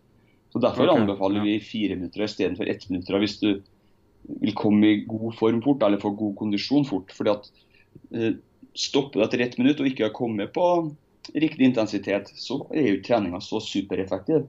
Så 0.53 0.61
Derfor 0.63 0.89
okay, 0.89 1.03
anbefaler 1.03 1.45
vi 1.45 1.57
fire 1.61 1.97
minutter 1.97 2.25
istedenfor 2.25 2.69
ett 2.71 2.87
minutt 2.91 3.11
hvis 3.11 3.39
du 3.41 3.49
vil 4.43 4.55
komme 4.57 4.87
i 4.87 5.01
god 5.07 5.35
form 5.39 5.63
fort, 5.63 5.83
eller 5.83 6.01
få 6.03 6.11
god 6.17 6.37
kondisjon 6.37 6.87
fort. 6.87 7.13
fordi 7.13 7.31
at 7.31 7.51
eh, 8.13 8.37
Stopper 8.77 9.21
du 9.21 9.25
etter 9.25 9.41
ett 9.41 9.59
minutt 9.59 9.81
og 9.81 9.87
ikke 9.89 10.05
har 10.05 10.13
kommet 10.13 10.53
på 10.53 10.65
riktig 11.35 11.65
intensitet, 11.65 12.29
så 12.37 12.59
er 12.75 12.91
jo 12.91 13.03
treninga 13.03 13.41
så 13.41 13.61
supereffektiv. 13.61 14.45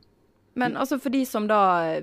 Men 0.60 0.76
altså 0.78 0.98
for 1.00 1.14
de 1.14 1.22
som 1.26 1.48
da, 1.48 2.02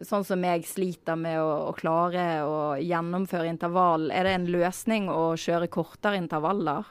sånn 0.00 0.24
som 0.24 0.44
jeg, 0.46 0.64
sliter 0.64 1.18
med 1.18 1.36
å, 1.42 1.68
å 1.68 1.74
klare 1.76 2.24
å 2.46 2.56
gjennomføre 2.80 3.50
intervall, 3.50 4.08
er 4.14 4.24
det 4.24 4.34
en 4.38 4.48
løsning 4.54 5.10
å 5.12 5.34
kjøre 5.36 5.68
kortere 5.72 6.16
intervaller? 6.22 6.88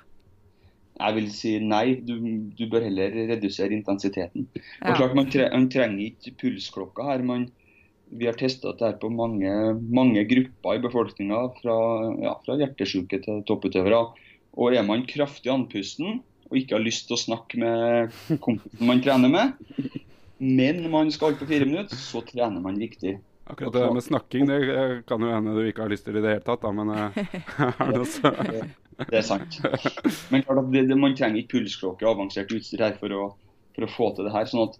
Jeg 0.99 1.15
vil 1.17 1.29
si 1.33 1.55
nei, 1.63 1.85
du, 2.05 2.15
du 2.57 2.65
bør 2.69 2.85
heller 2.85 3.15
redusere 3.31 3.73
intensiteten. 3.73 4.47
Ja. 4.53 4.91
Og 4.91 4.99
klart 4.99 5.15
Man, 5.17 5.29
tre, 5.33 5.47
man 5.53 5.69
trenger 5.73 6.03
ikke 6.11 6.35
pulsklokka 6.43 7.07
her. 7.07 7.23
Man, 7.25 7.47
vi 8.11 8.27
har 8.27 8.37
testa 8.37 8.73
dette 8.73 8.99
på 9.01 9.09
mange, 9.13 9.53
mange 9.89 10.25
grupper 10.29 10.77
i 10.77 10.83
befolkninga, 10.83 11.45
fra, 11.61 11.77
ja, 12.21 12.35
fra 12.45 12.59
hjertesjuke 12.59 13.21
til 13.23 13.41
topputøvere. 13.49 14.03
Og 14.59 14.75
er 14.75 14.85
man 14.85 15.07
kraftig 15.09 15.53
andpusten 15.53 16.19
og 16.51 16.59
ikke 16.59 16.75
har 16.75 16.83
lyst 16.83 17.07
til 17.07 17.15
å 17.15 17.21
snakke 17.21 17.59
med 17.61 18.15
kompisen 18.43 18.87
man 18.89 19.01
trener 19.03 19.31
med, 19.31 19.91
men 20.43 20.83
man 20.91 21.11
skal 21.15 21.37
på 21.39 21.47
fire 21.47 21.67
minutter, 21.69 21.95
så 21.95 22.19
trener 22.27 22.59
man 22.63 22.79
riktig. 22.81 23.15
Akkurat 23.47 23.73
det 23.73 23.87
med 23.95 24.03
snakking 24.03 24.47
det 24.49 24.59
kan 25.07 25.23
jo 25.23 25.31
hende 25.31 25.55
du 25.55 25.63
ikke 25.65 25.85
har 25.85 25.91
lyst 25.91 26.05
til 26.07 26.19
i 26.19 26.23
det 26.23 26.35
hele 26.35 26.43
tatt, 26.45 26.61
da, 26.63 26.71
men 26.75 26.91
eh, 26.91 27.21
er 27.71 27.93
det 27.95 28.03
også 28.03 28.33
Det 29.09 29.19
er 29.21 29.25
sant. 29.25 29.57
Men 30.31 30.45
klart 30.45 30.61
at 30.63 30.69
det, 30.73 30.85
det, 30.89 30.97
man 30.99 31.15
trenger 31.17 31.41
ikke 31.41 31.57
pulsklokke 31.57 32.05
og 32.05 32.15
avansert 32.15 32.53
utstyr 32.55 32.85
her 32.85 32.95
for 32.99 33.15
å, 33.15 33.25
for 33.75 33.87
å, 33.87 33.91
få 33.91 34.09
til 34.15 34.27
det 34.27 34.35
her. 34.35 34.47
sånn 34.49 34.65
at 34.67 34.77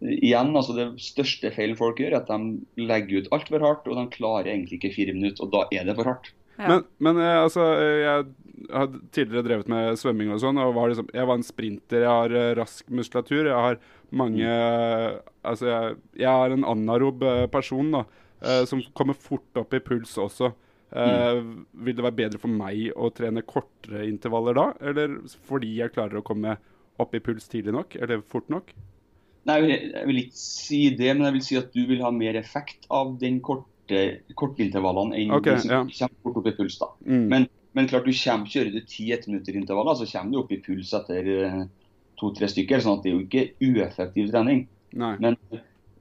eh, 0.00 0.16
igjen, 0.18 0.52
altså 0.56 0.76
Det 0.78 0.88
største 1.02 1.52
feilen 1.54 1.78
folk 1.78 2.02
gjør, 2.02 2.16
er 2.16 2.20
at 2.22 2.30
de 2.30 2.84
legger 2.90 3.24
ut 3.24 3.32
altfor 3.36 3.64
hardt, 3.66 3.88
og 3.88 3.98
de 3.98 4.06
klarer 4.16 4.52
egentlig 4.52 4.80
ikke 4.80 4.94
fire 4.98 5.16
minutter. 5.16 5.46
og 5.46 5.54
Da 5.54 5.64
er 5.76 5.88
det 5.88 5.96
for 5.98 6.12
hardt. 6.12 6.32
Ja. 6.56 6.66
Men, 6.66 6.86
men 7.00 7.20
eh, 7.22 7.40
altså, 7.40 7.66
jeg 7.80 8.30
har 8.76 8.88
tidligere 9.16 9.46
drevet 9.46 9.70
med 9.72 10.00
svømming 10.00 10.32
og 10.34 10.42
sånn. 10.42 10.60
og 10.60 10.74
var 10.76 10.92
liksom, 10.92 11.10
Jeg 11.16 11.28
var 11.30 11.40
en 11.40 11.46
sprinter, 11.46 12.06
jeg 12.06 12.16
har 12.22 12.56
rask 12.58 12.88
muskulatur. 12.92 13.44
Jeg 13.44 13.66
har 13.68 13.82
mange 14.10 14.56
Altså, 15.40 15.70
jeg, 15.70 15.94
jeg 16.20 16.28
er 16.28 16.52
en 16.52 16.66
anarob 16.68 17.22
eh, 17.24 17.46
person 17.52 17.94
da, 17.94 18.02
som 18.68 18.80
kommer 18.96 19.16
fort 19.16 19.56
opp 19.60 19.72
i 19.76 19.80
puls 19.84 20.12
også. 20.20 20.50
Uh. 20.90 21.64
Vil 21.86 21.94
det 21.94 22.02
være 22.02 22.18
bedre 22.18 22.40
for 22.42 22.50
meg 22.50 22.88
å 22.98 23.12
trene 23.14 23.44
kortere 23.46 24.08
intervaller 24.08 24.56
da, 24.58 24.66
eller 24.90 25.20
fordi 25.46 25.76
jeg 25.78 25.94
klarer 25.94 26.18
å 26.18 26.26
komme 26.26 26.56
opp 27.00 27.14
i 27.14 27.22
puls 27.24 27.46
tidlig 27.50 27.74
nok, 27.76 27.96
eller 28.02 28.24
fort 28.26 28.50
nok? 28.52 28.72
Nei, 29.48 29.56
Jeg 29.70 30.06
vil 30.06 30.22
ikke 30.24 30.36
si 30.36 30.80
det, 30.96 31.12
men 31.16 31.28
jeg 31.28 31.36
vil 31.38 31.44
si 31.46 31.58
at 31.60 31.70
du 31.72 31.84
vil 31.88 32.02
ha 32.04 32.10
mer 32.12 32.36
effekt 32.40 32.88
av 32.92 33.14
den 33.20 33.40
korte, 33.44 33.68
intervallene 33.90 35.16
enn 35.18 35.32
okay, 35.34 35.56
de 35.56 35.64
som 35.64 35.72
ja. 35.72 35.78
kommer 35.82 36.26
fort 36.26 36.36
opp 36.42 36.50
i 36.50 36.56
puls. 36.58 36.76
da. 36.78 36.90
Mm. 37.06 37.24
Men, 37.32 37.46
men, 37.74 37.88
klart 37.90 38.06
du 38.06 38.12
kommer, 38.14 38.50
kjører 38.52 38.74
du 38.74 38.80
10 38.84 39.30
minutter 39.30 39.56
intervaller, 39.58 39.96
så 39.98 40.06
kommer 40.12 40.34
du 40.34 40.42
opp 40.42 40.52
i 40.54 40.60
puls 40.62 40.92
etter 40.94 41.30
uh, 41.42 41.64
to-tre 42.20 42.50
stykker. 42.52 42.84
sånn 42.84 43.00
at 43.00 43.06
det 43.06 43.10
er 43.10 43.16
jo 43.16 43.24
ikke 43.24 43.48
ueffektiv 43.66 44.30
trening. 44.30 44.68
Men, 44.94 45.38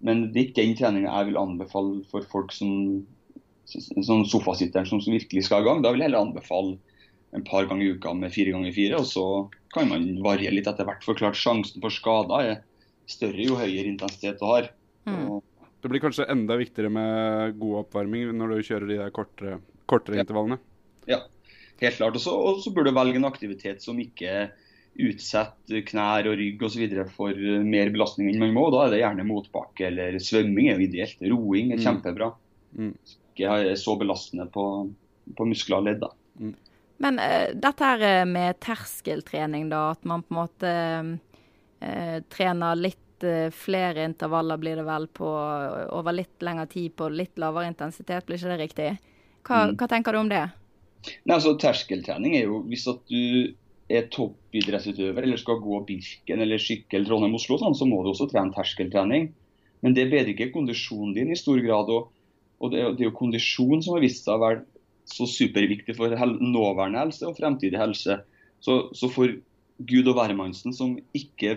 men, 0.05 0.21
det 0.33 0.41
er 0.41 0.45
ikke 0.49 0.65
den 0.67 0.77
treninga 0.77 1.15
jeg 1.15 1.31
vil 1.31 1.41
anbefale 1.41 2.03
for 2.11 2.29
folk 2.29 2.53
som 2.53 2.69
sånn 3.69 4.25
sofasitteren 4.29 4.87
som, 4.89 5.01
som 5.03 5.15
virkelig 5.15 5.45
skal 5.47 5.63
i 5.63 5.69
gang. 5.69 5.83
Da 5.83 5.93
vil 5.93 6.03
jeg 6.03 6.09
heller 6.09 6.27
anbefale 6.27 6.77
en 7.37 7.45
par 7.45 7.67
ganger 7.69 7.85
i 7.85 7.93
uka 7.95 8.13
med 8.17 8.33
fire 8.33 8.53
ganger 8.55 8.73
fire. 8.75 9.01
Og 9.01 9.07
så 9.09 9.25
kan 9.73 9.89
man 9.91 10.07
variere 10.25 10.55
litt 10.57 10.69
etter 10.69 10.87
hvert. 10.87 11.05
For 11.05 11.17
klart 11.17 11.37
sjansen 11.39 11.83
for 11.83 11.93
skader 11.93 12.45
er 12.45 12.61
større 13.09 13.45
jo 13.45 13.57
høyere 13.59 13.89
intensitet 13.89 14.41
du 14.41 14.47
har. 14.49 14.71
Mm. 15.09 15.41
Det 15.79 15.91
blir 15.91 16.03
kanskje 16.03 16.27
enda 16.29 16.57
viktigere 16.59 16.91
med 16.91 17.59
god 17.59 17.85
oppvarming 17.85 18.33
når 18.37 18.55
du 18.55 18.65
kjører 18.67 18.89
de 18.89 18.97
der 18.99 19.13
kortere, 19.15 19.59
kortere 19.89 20.19
ja. 20.19 20.25
intervallene? 20.25 20.59
Ja, 21.09 21.21
helt 21.79 22.01
klart. 22.01 22.17
Og 22.19 22.63
så 22.63 22.73
burde 22.73 22.91
du 22.91 22.97
velge 22.97 23.21
en 23.21 23.29
aktivitet 23.29 23.85
som 23.85 24.01
ikke 24.01 24.49
utsetter 24.99 25.83
knær 25.87 26.27
og 26.27 26.35
rygg 26.39 26.63
osv. 26.65 26.83
for 27.13 27.31
eh, 27.31 27.63
mer 27.63 27.91
belastning 27.93 28.31
enn 28.31 28.41
man 28.41 28.55
må. 28.55 28.65
Da 28.73 28.85
er 28.85 28.93
det 28.93 29.01
gjerne 29.03 29.27
motbakke 29.29 29.87
eller 29.87 30.19
svømming 30.23 30.67
er 30.67 30.79
jo 30.79 30.87
ideelt. 30.89 31.23
Roing 31.23 31.71
er 31.71 31.79
mm. 31.79 31.85
kjempebra. 31.85 32.33
Mm. 32.75 32.93
Ikke 33.39 33.75
så 33.79 33.95
belastende 33.99 34.49
på, 34.51 34.63
på 35.37 35.47
muskler 35.47 35.79
og 35.79 35.87
ledd. 35.87 36.07
Mm. 36.39 36.55
Men 36.99 37.19
uh, 37.23 37.51
dette 37.55 37.91
her 37.91 38.03
eh, 38.03 38.25
med 38.27 38.59
terskeltrening, 38.59 39.69
da. 39.71 39.89
At 39.95 40.03
man 40.09 40.25
på 40.25 40.35
en 40.35 40.39
måte 40.41 40.73
uh, 41.79 42.17
trener 42.27 42.79
litt 42.79 43.23
uh, 43.23 43.47
flere 43.55 44.03
intervaller, 44.09 44.59
blir 44.59 44.81
det 44.81 44.87
vel, 44.87 45.07
på 45.07 45.29
over 45.95 46.17
litt 46.17 46.43
lengre 46.43 46.67
tid 46.71 46.97
på 46.99 47.07
litt 47.13 47.39
lavere 47.39 47.71
intensitet. 47.71 48.27
Blir 48.27 48.41
ikke 48.41 48.51
det 48.51 48.59
riktig? 48.65 48.89
Hva, 49.47 49.69
mm. 49.69 49.77
hva 49.79 49.87
tenker 49.87 50.15
du 50.15 50.23
om 50.25 50.31
det? 50.31 50.43
Nei, 51.23 51.37
altså 51.37 51.55
Terskeltrening 51.55 52.35
er 52.35 52.49
jo 52.49 52.59
hvis 52.67 52.83
at 52.91 52.99
du 53.07 53.55
er 53.89 54.09
toppidrettsutøver 54.13 55.25
eller 55.25 55.39
skal 55.41 55.61
gå 55.63 55.79
Birken 55.87 56.43
eller 56.43 56.61
sykkel 56.61 57.07
Trondheim-Oslo, 57.07 57.57
sånn, 57.61 57.77
så 57.77 57.87
må 57.89 58.03
du 58.03 58.11
også 58.11 58.27
trene 58.29 58.53
terskeltrening. 58.53 59.31
Men 59.81 59.95
det 59.95 60.09
bedrer 60.11 60.33
ikke 60.35 60.51
kondisjonen 60.53 61.15
din 61.15 61.31
i 61.33 61.39
stor 61.39 61.61
grad. 61.63 61.89
Og, 61.95 62.11
og 62.59 62.73
det, 62.73 62.81
er 62.83 63.07
jo 63.07 63.15
kondisjon 63.15 63.83
som 63.83 63.95
har 63.95 64.03
vist 64.03 64.25
seg 64.25 64.35
å 64.35 64.43
være 64.43 64.63
så 65.09 65.25
superviktig 65.29 65.95
for 65.97 66.13
hel, 66.19 66.35
nåværende 66.37 67.01
helse 67.01 67.25
og 67.29 67.37
fremtidig 67.39 67.79
helse. 67.79 68.19
Så, 68.61 68.81
så 68.93 69.09
for 69.11 69.31
Gud 69.89 70.09
og 70.11 70.17
hvermannsen 70.19 70.75
som 70.75 70.97
ikke 71.15 71.55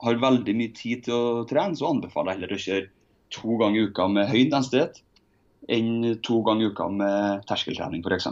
har 0.00 0.22
veldig 0.22 0.54
mye 0.56 0.72
tid 0.76 1.04
til 1.08 1.16
å 1.16 1.44
trene, 1.50 1.76
så 1.76 1.90
anbefaler 1.90 2.32
jeg 2.32 2.40
heller 2.40 2.56
å 2.56 2.64
kjøre 2.64 2.88
to 3.34 3.56
ganger 3.60 3.80
i 3.80 3.90
uka 3.90 4.06
med 4.10 4.30
høy 4.30 4.38
intensitet 4.44 5.02
enn 5.70 6.16
to 6.24 6.40
ganger 6.46 6.66
i 6.66 6.70
uka 6.72 6.88
med 6.94 7.44
terskeltrening 7.50 8.02
f.eks. 8.06 8.30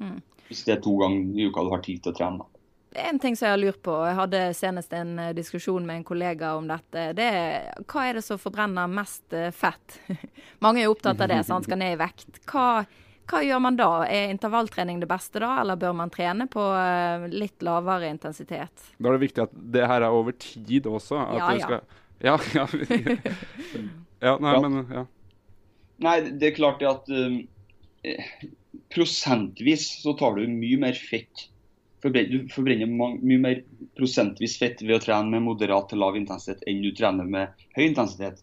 Mm. 0.00 0.20
Hvis 0.48 0.62
det 0.68 0.76
er 0.76 0.84
to 0.84 0.94
ganger 1.00 1.40
i 1.40 1.48
uka 1.50 1.64
du 1.66 1.72
har 1.72 1.82
tid 1.84 2.04
til 2.04 2.12
å 2.12 2.18
trene. 2.20 2.46
En 2.90 3.18
ting 3.18 3.36
som 3.36 3.46
jeg 3.46 3.52
har 3.52 3.60
lurt 3.60 3.82
på, 3.82 3.92
jeg 4.06 4.16
hadde 4.18 4.40
senest 4.56 4.94
en 4.96 5.18
eh, 5.18 5.34
diskusjon 5.36 5.84
med 5.86 6.00
en 6.00 6.06
kollega 6.06 6.54
om 6.58 6.66
dette. 6.70 7.10
Det 7.18 7.26
er 7.26 7.84
hva 7.86 8.06
er 8.08 8.18
det 8.18 8.24
som 8.26 8.40
forbrenner 8.40 8.90
mest 8.90 9.36
eh, 9.36 9.52
fett? 9.54 10.00
Mange 10.64 10.82
er 10.82 10.88
jo 10.88 10.96
opptatt 10.96 11.22
av 11.22 11.30
det, 11.30 11.42
så 11.46 11.58
han 11.58 11.66
skal 11.66 11.78
ned 11.80 11.94
i 11.94 12.00
vekt. 12.00 12.40
Hva, 12.50 12.82
hva, 13.30 13.42
gjør 13.46 13.62
man 13.62 13.78
da? 13.78 13.90
Er 14.10 14.34
intervalltrening 14.34 14.98
det 15.02 15.10
beste 15.10 15.42
da, 15.42 15.52
eller 15.62 15.78
bør 15.78 15.94
man 16.02 16.10
trene 16.10 16.48
på 16.50 16.64
eh, 16.80 17.28
litt 17.30 17.62
lavere 17.66 18.10
intensitet? 18.10 18.90
Da 18.98 19.12
er 19.12 19.18
det 19.18 19.24
viktig 19.28 19.46
at 19.46 19.54
det 19.78 19.86
her 19.86 20.08
er 20.08 20.18
over 20.18 20.34
tid 20.34 20.90
også. 20.90 21.22
At 21.22 21.38
ja, 21.38 21.52
ja. 21.54 21.68
Skal, 21.68 22.02
ja, 22.26 22.36
ja. 22.58 22.66
ja, 24.26 24.34
nei, 24.34 24.56
ja. 24.56 24.66
men 24.66 24.82
ja. 24.98 25.06
Nei, 26.00 26.18
det 26.40 26.50
er 26.50 26.56
klart 26.56 26.80
det 26.80 26.88
at 26.88 27.10
um, 27.12 27.42
prosentvis 28.90 29.86
så 30.00 30.16
tar 30.16 30.38
du 30.38 30.46
mye 30.48 30.78
mer 30.80 30.96
fett 30.96 31.50
du 32.02 32.36
forbrenner 32.52 32.88
mye 32.88 33.40
mer 33.40 33.62
prosentvis 33.98 34.56
fett 34.60 34.82
ved 34.82 34.96
å 34.96 35.02
trene 35.02 35.32
med 35.34 35.44
moderat 35.44 35.90
til 35.90 36.00
lav 36.00 36.16
intensitet 36.16 36.62
enn 36.70 36.82
du 36.84 36.92
trener 36.96 37.28
med 37.28 37.52
høy 37.76 37.84
intensitet. 37.90 38.40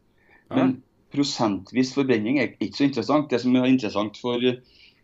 Men 0.54 0.78
prosentvis 1.14 1.94
forbrenning 1.96 2.40
er 2.42 2.54
ikke 2.54 2.78
så 2.78 2.88
interessant. 2.88 3.30
Det 3.32 3.42
som 3.42 3.56
er 3.56 3.70
interessant 3.70 4.20
for 4.22 4.44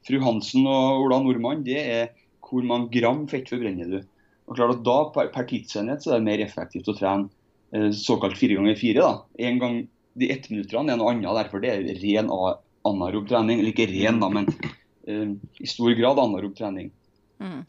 fru 0.03 0.19
Hansen 0.23 0.67
og 0.67 1.05
Ola 1.05 1.21
Nordmann, 1.23 1.63
det 1.65 1.79
er 1.81 2.11
hvor 2.43 2.65
mange 2.67 2.91
gram 2.93 3.23
fett 3.31 3.49
forbrenner 3.49 3.89
du. 3.89 3.99
Og 4.47 4.57
klart 4.57 4.75
at 4.75 4.83
da 4.85 4.97
Per, 5.15 5.31
per 5.33 5.47
tidsenhet 5.49 6.03
så 6.03 6.13
er 6.13 6.19
det 6.19 6.27
mer 6.27 6.43
effektivt 6.43 6.89
å 6.91 6.97
trene 6.97 7.29
eh, 7.73 7.89
såkalt 7.95 8.37
fire 8.37 8.59
ganger 8.59 8.79
fire. 8.79 9.09
En 9.39 9.59
gang 9.61 9.83
De 10.13 10.27
ettminutterne 10.29 10.93
er 10.93 10.97
noe 10.99 11.09
annet, 11.09 11.25
derfor 11.25 11.61
det 11.63 11.71
er 11.71 11.87
ren 11.97 12.27
anarob 12.85 13.23
trening. 13.25 13.63
Eller 13.63 13.71
ikke 13.71 13.87
ren, 13.89 14.19
da, 14.21 14.27
men 14.29 14.45
eh, 15.09 15.31
i 15.57 15.69
stor 15.71 15.95
grad 15.97 16.21
anarob 16.21 16.53
trening. 16.53 16.91
Mm. 17.41 17.63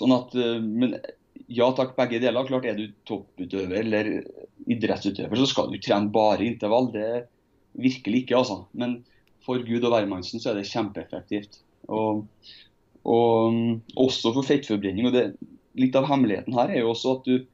Sånn 0.00 0.14
at, 0.16 0.32
eh, 0.34 0.56
men 0.60 0.96
ja 1.50 1.68
takk, 1.76 1.92
begge 1.98 2.20
deler. 2.22 2.46
Klart 2.48 2.68
Er 2.70 2.78
du 2.78 2.88
topputøver 3.08 3.82
eller 3.82 4.10
idrettsutøver, 4.70 5.36
så 5.36 5.48
skal 5.50 5.70
du 5.72 5.78
trene 5.82 6.12
bare 6.14 6.46
intervall. 6.46 6.90
Det 6.94 7.04
er 7.04 7.22
virkelig 7.80 8.24
ikke, 8.24 8.40
altså. 8.40 8.64
Men 8.72 9.00
for 9.44 9.62
Gud 9.66 9.84
og 9.84 9.94
hvermannsen 9.94 10.42
så 10.42 10.52
er 10.52 10.60
det 10.60 10.70
kjempeeffektivt. 10.70 11.60
Og, 11.90 12.26
og 13.04 13.54
mm, 13.54 13.72
også 14.00 14.34
for 14.36 14.46
fettforbrenning. 14.46 15.10
og 15.10 15.16
det, 15.16 15.24
Litt 15.78 15.94
av 15.94 16.08
hemmeligheten 16.10 16.56
her 16.58 16.72
er 16.72 16.82
jo 16.82 16.90
også 16.90 17.12
at 17.18 17.28
du, 17.28 17.44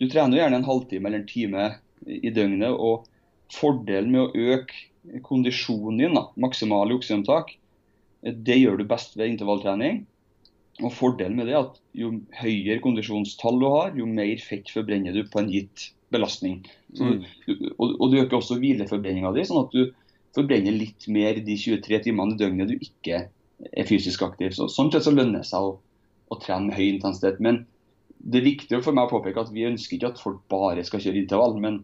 du 0.00 0.06
trener 0.08 0.40
gjerne 0.40 0.62
en 0.62 0.66
halvtime 0.66 1.10
eller 1.10 1.22
en 1.22 1.28
time 1.28 1.66
i 2.06 2.32
døgnet. 2.32 2.72
og 2.72 3.06
Fordelen 3.52 4.14
med 4.14 4.24
å 4.24 4.52
øke 4.54 5.20
kondisjonen 5.22 6.00
din, 6.00 6.16
da, 6.16 6.24
maksimale 6.40 6.96
oksygentak, 6.96 7.52
det 8.26 8.56
gjør 8.58 8.80
du 8.80 8.88
best 8.90 9.14
ved 9.18 9.30
intervalltrening. 9.34 10.00
Og 10.84 10.92
Fordelen 10.92 11.38
med 11.38 11.48
det 11.48 11.54
er 11.54 11.62
at 11.62 11.78
jo 11.96 12.10
høyere 12.36 12.82
kondisjonstall 12.84 13.60
du 13.62 13.68
har, 13.72 13.94
jo 13.96 14.08
mer 14.08 14.40
fett 14.44 14.68
forbrenner 14.72 15.14
du 15.16 15.22
på 15.32 15.40
en 15.40 15.48
gitt 15.52 15.90
belastning. 16.12 16.60
Så, 16.92 17.06
mm. 17.06 17.22
og, 17.78 17.94
og, 17.94 18.10
du 18.12 18.18
øker 18.20 18.38
også 18.38 18.58
hvileforbrenninga 18.60 19.32
di, 19.34 19.46
sånn 19.48 19.64
at 19.64 19.72
du 19.72 19.88
forbrenner 20.36 20.76
litt 20.76 21.08
mer 21.12 21.40
de 21.46 21.56
23 21.56 22.02
timene 22.04 22.36
i 22.36 22.40
døgnet 22.42 22.70
du 22.70 22.76
ikke 22.76 23.24
er 23.72 23.88
fysisk 23.88 24.26
aktiv. 24.26 24.52
Så, 24.56 24.68
sånn 24.72 24.92
sett 24.92 25.06
så 25.06 25.14
lønner 25.14 25.40
det 25.40 25.48
seg 25.48 25.64
å, 25.64 25.74
å, 26.28 26.40
trene 26.42 26.68
med 26.68 26.76
høy 26.76 26.86
intensitet. 26.90 27.40
Men 27.40 27.64
det 28.20 28.42
er 28.42 28.50
viktig 28.50 28.84
for 28.84 28.96
meg 28.96 29.08
å 29.08 29.16
påpeke 29.16 29.46
at 29.46 29.52
vi 29.54 29.68
ønsker 29.68 29.96
ikke 29.96 30.12
at 30.12 30.20
folk 30.20 30.42
bare 30.52 30.84
skal 30.84 31.00
kjøre 31.00 31.24
intervall. 31.24 31.56
Men 31.62 31.80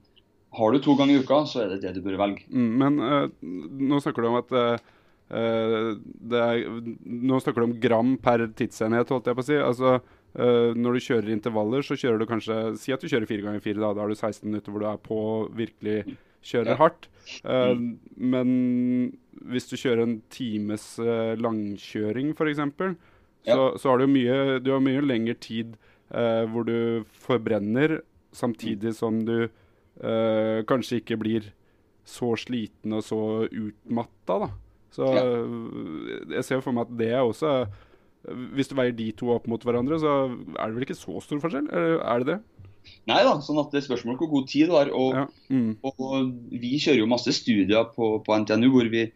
har 0.53 0.73
du 0.73 0.85
to 0.85 0.99
ganger 1.01 1.17
i 1.17 1.25
uka, 1.25 1.45
så 1.49 1.65
er 1.65 1.73
det 1.73 1.85
det 1.87 1.97
du 1.97 2.05
bør 2.05 2.21
velge. 2.21 2.45
Mm, 2.53 2.73
men 2.83 3.01
uh, 3.01 3.31
nå 3.41 4.05
snakker 4.05 4.21
du 4.21 4.35
om 4.35 4.43
at 4.43 4.53
uh 4.53 4.91
er, 5.33 6.65
nå 7.03 7.39
snakker 7.41 7.63
du 7.63 7.69
om 7.71 7.79
gram 7.81 8.17
per 8.21 8.45
tidsenhet, 8.59 9.13
holdt 9.13 9.31
jeg 9.31 9.39
på 9.39 9.45
å 9.45 9.47
si. 9.47 9.57
Altså, 9.61 9.95
uh, 10.37 10.71
når 10.77 10.99
du 10.99 11.07
kjører 11.07 11.33
intervaller, 11.33 11.87
så 11.87 11.97
kjører 11.99 12.21
du 12.21 12.29
kanskje 12.29 12.59
Si 12.81 12.93
at 12.95 13.03
du 13.03 13.09
kjører 13.09 13.29
fire 13.31 13.47
ganger 13.47 13.65
fire. 13.65 13.81
Da, 13.81 13.95
da 13.97 14.05
har 14.05 14.13
du 14.13 14.19
16 14.19 14.45
minutter 14.49 14.75
hvor 14.75 14.85
du 14.85 14.91
er 14.91 15.01
på 15.01 15.21
virkelig 15.57 15.97
kjører 16.45 16.75
ja. 16.75 16.79
hardt. 16.83 17.09
Uh, 17.47 17.73
mm. 17.79 17.89
Men 18.35 18.53
hvis 19.49 19.71
du 19.71 19.79
kjører 19.79 20.05
en 20.05 20.19
times 20.33 20.85
langkjøring, 21.41 22.35
f.eks., 22.37 22.61
ja. 23.49 23.57
så, 23.57 23.73
så 23.81 23.91
har 23.91 24.03
du 24.03 24.11
mye, 24.11 24.61
du 24.63 24.71
har 24.75 24.85
mye 24.85 25.03
lengre 25.03 25.35
tid 25.41 25.75
hvor 26.13 26.67
du 26.69 27.07
forbrenner, 27.17 28.03
samtidig 28.37 28.91
mm. 28.93 28.97
som 28.99 29.23
du 29.25 29.49
kanskje 30.69 30.99
ikke 31.01 31.17
blir 31.17 31.47
så 32.05 32.35
sliten 32.37 32.93
og 32.93 33.01
så 33.07 33.23
utmatta. 33.49 34.37
da. 34.45 34.51
Så 34.93 35.09
ja. 35.17 35.25
jeg 36.37 36.45
ser 36.47 36.63
for 36.65 36.77
meg 36.77 36.85
at 36.85 36.97
det 36.99 37.09
er 37.17 37.23
også 37.25 37.63
Hvis 38.53 38.69
du 38.69 38.75
veier 38.77 38.93
de 38.93 39.07
to 39.17 39.31
opp 39.35 39.49
mot 39.51 39.63
hverandre, 39.65 39.97
så 39.99 40.13
er 40.29 40.69
det 40.69 40.77
vel 40.77 40.85
ikke 40.87 40.99
så 40.99 41.17
stor 41.25 41.41
forskjell? 41.43 41.71
Er 41.73 42.23
det 42.23 42.35
det? 42.35 42.41
Nei 43.11 43.19
da, 43.27 43.35
sånn 43.43 43.61
at 43.63 43.73
det 43.73 43.81
er 43.81 43.87
spørsmål 43.89 44.17
hvor 44.21 44.31
god 44.31 44.49
tid 44.51 44.71
du 44.71 44.77
har. 44.77 44.91
Og, 44.95 45.17
ja. 45.17 45.27
mm. 45.51 45.73
og, 45.91 46.33
vi 46.63 46.77
kjører 46.83 47.03
jo 47.03 47.11
masse 47.11 47.35
studier 47.35 47.91
på, 47.95 48.15
på, 48.25 48.39
NTNU 48.45 48.71
hvor 48.75 48.91
vi 48.93 49.07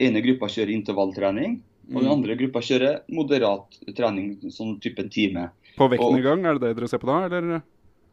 ene 0.00 0.22
gruppa 0.24 0.48
kjører 0.52 0.72
intervalltrening, 0.74 1.58
og 1.90 1.96
den 1.98 2.06
mm. 2.06 2.14
andre 2.14 2.36
gruppa 2.38 2.62
kjører 2.64 3.00
moderat 3.10 3.80
trening, 3.96 4.36
sånn 4.54 4.76
type 4.82 5.02
en 5.02 5.12
time. 5.12 5.48
På 5.78 5.88
vektnedgang, 5.90 6.44
er 6.46 6.58
det 6.58 6.68
det 6.68 6.76
dere 6.78 6.90
ser 6.90 7.02
på 7.02 7.10
da, 7.10 7.22
eller? 7.26 7.62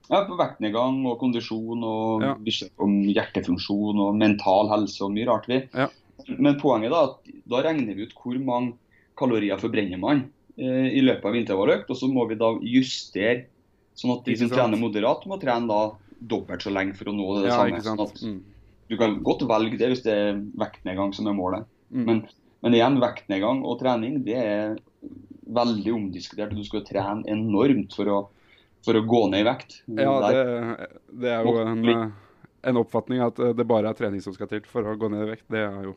Ja, 0.08 0.22
på 0.24 0.38
vektnedgang 0.40 1.02
og 1.10 1.18
kondisjon 1.20 1.84
og 1.84 2.24
ja. 2.24 2.34
om 2.84 3.00
hjertefunksjon 3.12 4.00
og 4.06 4.16
mental 4.18 4.72
helse 4.72 5.04
og 5.04 5.12
mye 5.16 5.28
rart. 5.28 5.50
vi. 5.52 5.62
Ja. 5.76 5.90
Men 6.26 6.58
poenget 6.60 6.94
da, 6.94 7.04
at 7.12 7.32
da 7.48 7.62
regner 7.66 7.98
vi 7.98 8.08
ut 8.08 8.16
hvor 8.18 8.38
mange 8.42 8.76
kalorier 9.18 9.60
forbrenner 9.62 10.00
man 10.02 10.26
eh, 10.58 10.90
i 10.98 11.04
løpet 11.04 11.30
av 11.30 11.38
intervalløkt. 11.40 11.92
Og 11.94 12.00
så 12.00 12.10
må 12.12 12.26
vi 12.30 12.40
da 12.40 12.52
justere, 12.62 13.48
sånn 13.98 14.18
at 14.18 14.28
de 14.28 14.38
som 14.42 14.52
trener 14.52 14.82
moderat, 14.82 15.26
må 15.30 15.40
trene 15.42 15.70
da 15.70 15.82
dobbelt 16.18 16.66
så 16.66 16.74
lenge 16.74 16.98
for 16.98 17.12
å 17.12 17.16
nå 17.16 17.28
det, 17.40 17.50
ja, 17.50 17.60
samme. 17.62 17.84
Sånn 17.86 18.04
at, 18.06 18.24
Du 18.88 18.96
kan 19.00 19.18
godt 19.26 19.46
velge 19.50 19.80
det 19.80 19.92
hvis 19.92 20.06
det 20.06 20.14
er 20.16 20.42
vektnedgang 20.58 21.14
som 21.16 21.30
er 21.30 21.38
målet. 21.38 21.68
Mm. 21.92 22.06
Men, 22.08 22.22
men, 22.66 22.78
igjen, 22.78 23.02
vektnedgang 23.04 23.64
og 23.68 23.82
trening 23.82 24.22
det 24.26 24.38
er 24.40 24.78
veldig 25.58 25.94
omdiskutert. 25.96 26.56
Du 26.56 26.66
skal 26.68 26.86
trene 26.88 27.28
enormt 27.32 27.94
for 27.96 28.12
å, 28.12 28.22
for 28.86 28.98
å 28.98 29.04
gå 29.08 29.22
ned 29.32 29.46
i 29.46 29.48
vekt. 29.48 29.82
Ja, 30.00 30.18
det, 30.26 30.90
det 31.22 31.36
er 31.36 31.48
jo 31.48 31.56
en, 31.62 31.86
en 32.68 32.82
oppfatning 32.82 33.24
at 33.24 33.40
det 33.56 33.68
bare 33.68 33.92
er 33.92 34.00
trening 34.00 34.24
som 34.24 34.36
skal 34.36 34.50
til 34.52 34.66
for 34.68 34.88
å 34.88 34.98
gå 35.00 35.12
ned 35.14 35.28
i 35.28 35.32
vekt. 35.36 35.48
Det 35.52 35.64
er 35.64 35.88
jo 35.92 35.96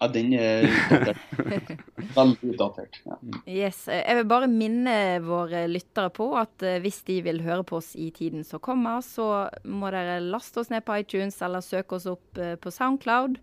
ja, 0.00 0.08
den 0.08 0.32
er 0.34 0.66
utdatert. 0.66 1.20
Veldig 2.16 2.50
utdatert. 2.50 2.98
Ja. 3.06 3.18
Yes. 3.46 3.84
Jeg 3.86 4.18
vil 4.18 4.26
bare 4.28 4.50
minne 4.50 4.96
våre 5.22 5.64
lyttere 5.70 6.10
på 6.14 6.32
at 6.38 6.64
eh, 6.66 6.80
hvis 6.82 7.02
de 7.06 7.20
vil 7.26 7.42
høre 7.46 7.62
på 7.66 7.78
oss 7.78 7.92
i 7.94 8.10
tiden 8.14 8.42
som 8.46 8.62
kommer, 8.64 9.04
så 9.06 9.46
må 9.64 9.92
dere 9.94 10.18
laste 10.24 10.64
oss 10.64 10.72
ned 10.72 10.84
på 10.86 10.98
iTunes 10.98 11.38
eller 11.46 11.62
søke 11.62 11.98
oss 11.98 12.08
opp 12.10 12.40
eh, 12.42 12.56
på 12.58 12.72
Soundcloud. 12.74 13.38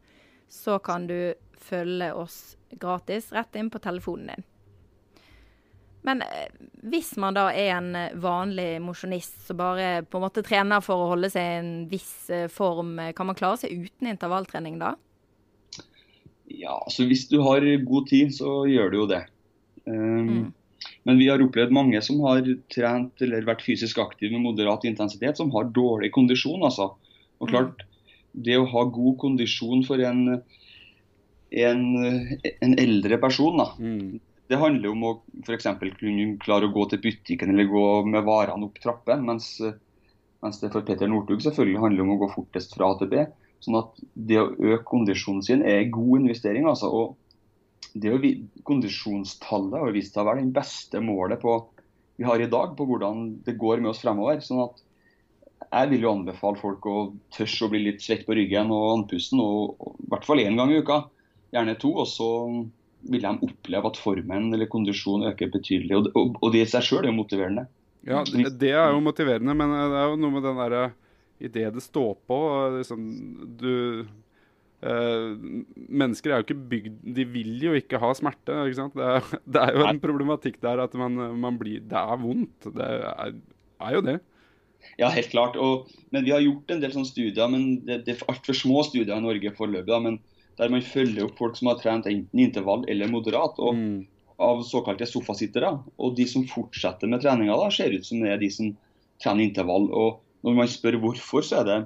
Så 0.51 0.79
kan 0.84 1.08
du 1.08 1.34
følge 1.62 2.12
oss 2.20 2.58
gratis 2.72 3.31
rett 3.31 3.55
inn 3.55 3.70
på 3.72 3.79
telefonen 3.79 4.34
din. 4.34 4.48
Men 6.03 6.25
eh, 6.25 6.50
hvis 6.84 7.13
man 7.22 7.38
da 7.38 7.46
er 7.55 7.77
en 7.77 7.96
vanlig 8.20 8.74
mosjonist 8.84 9.48
som 9.48 9.62
bare 9.62 10.01
på 10.03 10.20
en 10.20 10.25
måte 10.27 10.43
trener 10.43 10.84
for 10.84 11.00
å 11.00 11.13
holde 11.13 11.31
seg 11.31 11.48
i 11.48 11.62
en 11.62 11.72
viss 11.88 12.27
form, 12.51 12.98
kan 13.15 13.31
man 13.31 13.39
klare 13.39 13.63
seg 13.63 13.88
uten 13.88 14.12
intervalltrening 14.12 14.81
da? 14.84 14.98
Ja, 16.62 16.77
altså 16.77 17.08
Hvis 17.10 17.27
du 17.32 17.39
har 17.41 17.65
god 17.86 18.10
tid, 18.10 18.34
så 18.38 18.62
gjør 18.70 18.91
du 18.91 18.98
jo 19.01 19.08
det. 19.10 19.24
Um, 19.89 20.27
mm. 20.30 20.50
Men 21.08 21.18
vi 21.18 21.27
har 21.30 21.41
opplevd 21.41 21.74
mange 21.74 22.01
som 22.06 22.22
har 22.25 22.46
trent 22.74 23.22
eller 23.25 23.46
vært 23.48 23.63
fysisk 23.65 24.01
aktive 24.01 24.34
med 24.36 24.46
moderat 24.46 24.86
intensitet, 24.89 25.39
som 25.39 25.51
har 25.56 25.72
dårlig 25.74 26.12
kondisjon. 26.13 26.62
altså. 26.68 26.91
Og 27.41 27.48
mm. 27.48 27.51
klart, 27.53 27.86
Det 28.32 28.56
å 28.56 28.68
ha 28.72 28.86
god 28.88 29.15
kondisjon 29.20 29.82
for 29.84 30.00
en, 30.08 30.38
en, 31.51 31.82
en 32.48 32.75
eldre 32.80 33.18
person, 33.20 33.58
da, 33.60 33.65
mm. 33.75 34.22
det 34.48 34.60
handler 34.62 34.94
om 34.94 35.03
å 35.03 35.12
f.eks. 35.44 35.68
kunne 36.00 36.27
klare 36.39 36.70
å 36.70 36.72
gå 36.72 36.86
til 36.88 37.01
butikken 37.03 37.51
eller 37.51 37.68
gå 37.68 37.86
med 38.08 38.24
varene 38.24 38.70
opp 38.70 38.80
trappen. 38.80 39.25
Mens, 39.27 39.58
mens 40.46 40.62
det 40.63 40.72
for 40.72 40.88
Peter 40.88 41.12
Northug 41.12 41.44
selvfølgelig 41.44 41.84
handler 41.84 42.06
om 42.06 42.15
å 42.15 42.22
gå 42.24 42.32
fortest 42.38 42.77
fra 42.77 42.94
A 42.94 43.00
til 43.01 43.12
B. 43.12 43.25
Sånn 43.62 43.77
at 43.77 44.00
det 44.13 44.39
å 44.41 44.51
øke 44.51 44.86
kondisjonen 44.89 45.44
sin 45.46 45.62
er 45.62 45.84
en 45.84 45.91
god 45.94 46.24
investering. 46.24 46.68
altså, 46.70 46.89
og 46.89 47.18
det 47.94 48.13
å 48.13 48.20
Kondisjonstallet 48.63 49.82
har 49.82 49.94
vist 49.96 50.15
seg 50.15 50.24
å 50.24 50.30
være 50.30 50.44
den 50.44 50.53
beste 50.56 51.01
målet 51.03 51.41
på, 51.41 51.58
vi 52.18 52.27
har 52.27 52.39
i 52.39 52.50
dag 52.50 52.75
på 52.77 52.86
hvordan 52.88 53.41
det 53.46 53.58
går 53.60 53.82
med 53.82 53.91
oss 53.91 54.01
fremover. 54.03 54.39
sånn 54.46 54.63
at 54.63 54.82
jeg 55.72 55.89
vil 55.91 56.06
jo 56.06 56.12
anbefale 56.12 56.60
folk 56.60 56.86
å 56.89 56.98
tørre 57.34 57.65
å 57.65 57.72
bli 57.72 57.84
litt 57.86 58.03
svett 58.03 58.25
på 58.27 58.36
ryggen 58.38 58.72
og 58.74 58.88
andpusten, 58.96 59.39
og, 59.39 59.75
og, 59.80 59.98
i 60.03 60.10
hvert 60.12 60.27
fall 60.27 60.44
én 60.44 60.58
gang 60.60 60.72
i 60.74 60.80
uka. 60.82 61.03
Gjerne 61.56 61.77
to. 61.80 61.94
Og 62.03 62.08
så 62.10 62.30
vil 63.12 63.25
de 63.25 63.32
oppleve 63.48 63.91
at 63.91 64.00
formen 64.00 64.50
eller 64.53 64.70
kondisjonen 64.72 65.32
øker 65.32 65.51
betydelig. 65.53 65.96
Og, 65.98 66.10
og, 66.15 66.41
og 66.41 66.53
det 66.56 66.65
i 66.65 66.72
seg 66.74 66.86
sjøl 66.88 67.06
er 67.06 67.12
jo 67.12 67.20
motiverende. 67.20 67.68
Ja, 68.08 68.24
det, 68.25 68.72
er 68.74 68.91
jo 68.96 69.01
motiverende, 69.06 69.53
men 69.58 69.74
det 69.77 70.00
er 70.01 70.10
jo 70.10 70.20
noe 70.20 70.34
med 70.34 70.46
den 70.46 70.62
derre 70.62 70.86
idet 71.41 71.71
det 71.75 71.83
står 71.83 72.15
på 72.29 72.39
liksom, 72.77 73.05
du, 73.60 73.74
eh, 74.86 75.29
mennesker 75.88 76.31
er 76.31 76.41
jo 76.41 76.48
ikke 76.48 76.67
bygd 76.71 77.00
De 77.17 77.25
vil 77.33 77.55
jo 77.67 77.75
ikke 77.77 78.01
ha 78.01 78.12
smerte. 78.17 78.57
Ikke? 78.69 78.89
Det, 78.95 79.07
er, 79.07 79.31
det 79.55 79.63
er 79.63 79.77
jo 79.77 79.88
en 79.89 80.03
problematikk 80.03 80.62
der 80.63 80.83
at 80.86 80.98
man, 80.98 81.17
man 81.41 81.57
blir 81.62 81.83
Det 81.86 81.98
er 81.98 82.21
vondt. 82.21 82.69
Det 82.69 82.91
er, 83.00 83.39
er 83.81 83.98
jo 83.98 84.03
det. 84.05 84.19
Ja, 84.98 85.12
helt 85.13 85.29
klart. 85.29 85.57
Og, 85.62 85.89
men 86.13 86.25
vi 86.25 86.33
har 86.33 86.43
gjort 86.43 86.71
en 86.74 86.81
del 86.81 86.93
sånne 86.93 87.10
studier, 87.10 87.50
men 87.51 87.81
det, 87.86 88.01
det 88.07 88.15
er 88.15 88.31
altfor 88.31 88.57
små 88.57 88.81
studier 88.88 89.13
i 89.17 89.24
Norge 89.24 89.53
foreløpig. 89.57 90.00
Men 90.05 90.17
der 90.60 90.74
man 90.74 90.86
følger 90.86 91.27
opp 91.27 91.38
folk 91.39 91.57
som 91.57 91.71
har 91.71 91.79
trent 91.81 92.10
enten 92.10 92.43
intervall 92.43 92.86
eller 92.91 93.12
moderat. 93.12 93.60
og 93.60 93.77
mm. 93.77 94.00
Av 94.41 94.63
såkalte 94.65 95.05
sofasittere. 95.05 95.69
Og 96.01 96.15
de 96.17 96.25
som 96.25 96.48
fortsetter 96.50 97.10
med 97.10 97.21
treninga, 97.21 97.53
da, 97.62 97.67
ser 97.69 97.93
ut 97.93 98.07
som 98.07 98.24
det 98.24 98.31
er 98.33 98.39
de 98.41 98.50
som 98.50 98.71
trener 99.21 99.45
intervall. 99.45 99.86
Og 99.93 100.21
når 100.45 100.57
man 100.57 100.69
spør 100.71 100.98
hvorfor, 101.01 101.45
så 101.45 101.62
er 101.62 101.67
det 101.67 101.79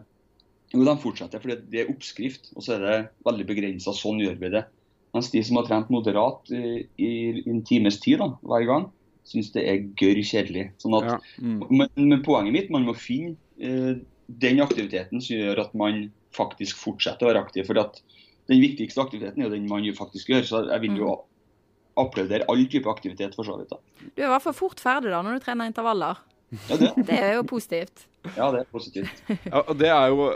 jo, 0.73 0.83
de 0.83 0.95
fortsetter 1.01 1.41
fordi 1.41 1.59
det 1.71 1.83
er 1.83 1.91
oppskrift, 1.91 2.51
og 2.55 2.65
så 2.65 2.75
er 2.75 2.83
det 2.83 2.95
veldig 3.27 3.45
begrensa. 3.47 3.93
Sånn 3.95 4.19
gjør 4.23 4.39
vi 4.41 4.51
det. 4.55 4.65
Mens 5.15 5.29
de 5.31 5.41
som 5.47 5.59
har 5.59 5.67
trent 5.69 5.91
moderat 5.93 6.49
i, 6.51 6.83
i 6.99 7.11
en 7.47 7.61
times 7.67 8.01
tid 8.03 8.19
da, 8.19 8.33
hver 8.43 8.65
gang, 8.67 8.89
syns 9.25 9.53
det 9.53 9.63
er 9.69 9.85
gørr 9.99 10.19
kjedelig. 10.27 10.67
Sånn 10.81 10.97
at, 10.99 11.07
ja. 11.13 11.19
mm. 11.39 11.61
men, 11.69 11.87
men, 11.95 12.19
poenget 12.25 12.55
mitt, 12.55 12.73
man 12.73 12.87
må 12.87 12.95
finne 12.97 13.37
eh, 13.57 14.01
den 14.41 14.59
aktiviteten 14.63 15.23
som 15.23 15.39
gjør 15.39 15.63
at 15.65 15.77
man 15.77 16.09
faktisk 16.35 16.81
fortsetter 16.81 17.25
å 17.25 17.31
være 17.31 17.45
aktiv. 17.45 17.65
for 17.69 17.79
at 17.79 18.01
Den 18.51 18.61
viktigste 18.61 19.01
aktiviteten 19.01 19.45
er 19.45 19.53
den 19.53 19.69
man 19.69 19.87
faktisk 19.97 20.29
gjør. 20.33 20.43
så 20.43 20.63
jeg 20.67 20.83
vil 20.83 20.99
jo 20.99 21.15
mm. 21.15 21.25
applaudere 22.03 22.49
all 22.51 22.67
type 22.67 22.89
aktivitet. 22.91 23.35
for 23.35 23.47
så 23.47 23.57
vidt. 23.57 23.71
Da. 23.71 23.79
Du 24.15 24.21
er 24.21 24.27
i 24.27 24.33
hvert 24.35 24.43
fall 24.43 24.57
fort 24.57 24.83
ferdig 24.83 25.15
da, 25.15 25.23
når 25.23 25.39
du 25.39 25.45
trener 25.45 25.71
intervaller. 25.71 26.19
Ja, 26.69 26.77
det. 26.81 26.91
det 27.07 27.17
er 27.19 27.33
jo 27.37 27.45
positivt. 27.49 28.05
Ja, 28.35 28.49
det 28.53 28.63
er 28.63 28.71
positivt. 28.71 29.21
Ja, 29.45 29.61
og 29.61 29.75
det 29.77 29.91
er 29.93 30.07
jo 30.13 30.29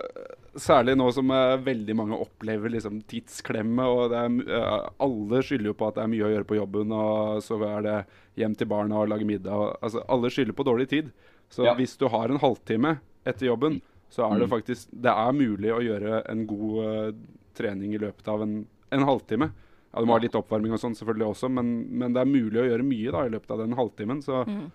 særlig 0.60 0.96
nå 0.98 1.10
som 1.14 1.32
uh, 1.34 1.58
veldig 1.62 1.96
mange 1.98 2.18
opplever 2.22 2.72
liksom, 2.74 3.02
tidsklemme. 3.10 3.86
og 3.86 4.16
er, 4.16 4.30
uh, 4.50 4.90
Alle 5.02 5.42
skylder 5.46 5.72
jo 5.72 5.78
på 5.78 5.90
at 5.90 5.98
det 5.98 6.06
er 6.06 6.12
mye 6.14 6.28
å 6.28 6.32
gjøre 6.34 6.50
på 6.50 6.60
jobben, 6.60 6.96
og 6.96 7.44
så 7.46 7.60
er 7.70 7.86
det 7.86 7.98
hjem 8.40 8.58
til 8.58 8.70
barna 8.72 9.02
og 9.02 9.12
lage 9.14 9.28
middag. 9.28 9.54
Og, 9.54 9.78
altså, 9.82 10.04
alle 10.10 10.34
skylder 10.34 10.58
på 10.58 10.68
dårlig 10.68 10.90
tid. 10.92 11.14
Så 11.50 11.66
ja. 11.66 11.74
hvis 11.78 11.96
du 11.98 12.08
har 12.12 12.30
en 12.30 12.42
halvtime 12.42 13.00
etter 13.28 13.50
jobben, 13.50 13.80
så 14.10 14.26
er 14.26 14.40
det 14.42 14.48
mm. 14.50 14.52
faktisk 14.54 14.90
Det 15.06 15.12
er 15.12 15.34
mulig 15.38 15.74
å 15.74 15.82
gjøre 15.86 16.22
en 16.30 16.46
god 16.50 16.86
uh, 16.86 17.10
trening 17.58 17.94
i 17.94 18.02
løpet 18.02 18.30
av 18.32 18.46
en, 18.46 18.62
en 18.96 19.10
halvtime. 19.10 19.52
Ja, 19.90 20.02
Du 20.02 20.06
må 20.06 20.14
ha 20.14 20.22
litt 20.22 20.38
oppvarming 20.38 20.74
og 20.76 20.82
sånn 20.82 20.96
selvfølgelig 20.98 21.32
også, 21.32 21.50
men, 21.50 21.72
men, 21.90 22.14
det 22.14 22.22
er 22.22 22.30
mulig 22.30 22.62
å 22.62 22.68
gjøre 22.68 22.86
mye 22.86 23.14
da 23.14 23.24
i 23.26 23.32
løpet 23.34 23.54
av 23.56 23.64
den 23.64 23.74
halvtimen. 23.78 24.22
så 24.26 24.44
mm. 24.46 24.68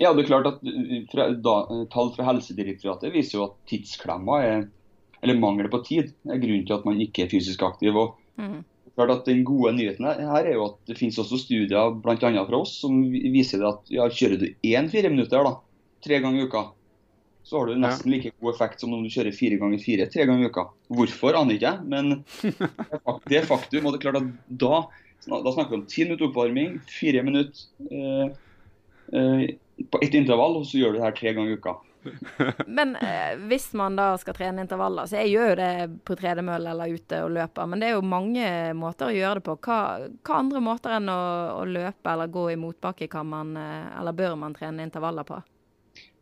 Ja, 0.00 0.12
det 0.12 0.24
er 0.24 0.28
klart 0.28 0.48
at 0.48 0.60
fra, 1.12 1.28
da, 1.44 1.54
Tall 1.92 2.12
fra 2.16 2.26
Helsedirektoratet 2.30 3.12
viser 3.14 3.38
jo 3.38 3.46
at 3.50 3.56
tidsklemma 3.70 4.40
er, 4.46 4.66
eller 5.22 5.40
mangel 5.40 5.70
på 5.72 5.82
tid 5.86 6.12
er 6.26 6.40
grunnen 6.42 6.66
til 6.66 6.78
at 6.78 6.86
man 6.88 7.00
ikke 7.02 7.26
er 7.26 7.32
fysisk 7.32 7.62
aktiv. 7.66 7.96
og 7.96 8.16
mm. 8.40 8.60
klart 8.96 9.14
at 9.16 9.26
Den 9.28 9.44
gode 9.46 9.74
nyheten 9.76 10.08
her 10.08 10.44
er 10.44 10.54
jo 10.56 10.68
at 10.70 10.78
det 10.90 10.98
finnes 10.98 11.18
også 11.20 11.40
studier 11.44 11.96
blant 12.02 12.24
annet 12.26 12.48
fra 12.48 12.62
oss 12.64 12.78
som 12.82 13.02
viser 13.12 13.64
at 13.68 13.92
ja, 13.92 14.08
kjører 14.08 14.40
du 14.40 14.48
én 14.66 14.90
fire 14.92 15.12
minutter 15.12 15.44
da, 15.46 15.58
tre 16.02 16.22
ganger 16.24 16.42
i 16.42 16.48
uka, 16.48 16.66
så 17.46 17.58
har 17.60 17.70
du 17.70 17.78
nesten 17.78 18.10
like 18.10 18.32
god 18.40 18.54
effekt 18.54 18.82
som 18.82 18.94
om 18.94 19.02
du 19.04 19.12
kjører 19.12 19.34
fire 19.34 19.58
ganger 19.60 19.82
fire 19.82 20.08
tre 20.10 20.26
ganger 20.26 20.48
i 20.48 20.50
uka. 20.50 20.68
Hvorfor 20.90 21.38
aner 21.38 21.58
ikke 21.58 21.70
jeg, 21.70 21.86
men 21.86 22.22
det 23.30 23.42
er 23.42 23.50
faktum. 23.50 23.86
og 23.86 23.94
det 23.94 24.00
er 24.00 24.06
klart 24.08 24.22
at 24.22 24.30
Da, 25.22 25.38
da 25.38 25.52
snakker 25.54 25.76
vi 25.76 25.78
om 25.78 25.86
ti 25.86 26.02
minutter 26.02 26.26
oppvarming, 26.26 26.80
fire 26.90 27.22
minutter. 27.22 27.68
Eh, 27.86 28.32
Eh, 28.32 28.38
på 29.10 29.98
ett 30.04 30.14
intervall, 30.14 30.60
og 30.60 30.68
så 30.68 30.78
gjør 30.78 30.94
du 30.94 30.98
det 31.00 31.06
her 31.06 31.16
tre 31.16 31.32
ganger 31.36 31.54
i 31.54 31.58
uka. 31.60 31.74
men 32.66 32.96
eh, 32.96 33.36
hvis 33.48 33.72
man 33.72 33.96
da 33.96 34.12
skal 34.18 34.34
trene 34.36 34.64
intervaller, 34.64 35.06
så 35.06 35.20
jeg 35.20 35.32
gjør 35.34 35.52
jo 35.52 35.58
det 35.60 36.00
på 36.06 36.16
tredemølle 36.18 36.72
eller 36.72 36.96
ute 36.96 37.20
og 37.24 37.32
løper, 37.36 37.68
men 37.70 37.82
det 37.82 37.90
er 37.90 37.96
jo 37.96 38.04
mange 38.06 38.48
måter 38.78 39.10
å 39.10 39.14
gjøre 39.16 39.40
det 39.40 39.46
på. 39.46 39.56
Hva, 39.66 39.78
hva 40.26 40.40
andre 40.40 40.62
måter 40.64 40.96
enn 40.98 41.12
å, 41.12 41.22
å, 41.60 41.62
løpe 41.68 42.14
eller 42.14 42.32
gå 42.32 42.48
i 42.52 42.58
motbakke 42.60 43.08
kan 43.12 43.30
man, 43.30 43.54
eh, 43.58 43.86
eller 44.00 44.18
bør 44.18 44.36
man 44.40 44.56
trene 44.56 44.86
intervaller 44.86 45.26
på? 45.28 45.38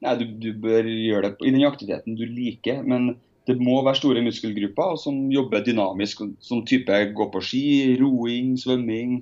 Nei, 0.04 0.14
du, 0.20 0.28
du 0.40 0.52
bør 0.60 0.86
gjøre 0.88 1.32
det 1.34 1.48
i 1.48 1.54
den 1.54 1.66
aktiviteten 1.68 2.16
du 2.16 2.24
liker, 2.28 2.84
men 2.84 3.14
det 3.48 3.56
må 3.60 3.80
være 3.82 3.98
store 3.98 4.22
muskelgrupper 4.24 4.96
som 5.00 5.26
jobber 5.32 5.64
dynamisk, 5.64 6.22
som 6.44 6.64
type 6.68 6.96
gå 7.16 7.26
på 7.32 7.42
ski, 7.44 7.66
roing, 8.00 8.54
svømming, 8.60 9.20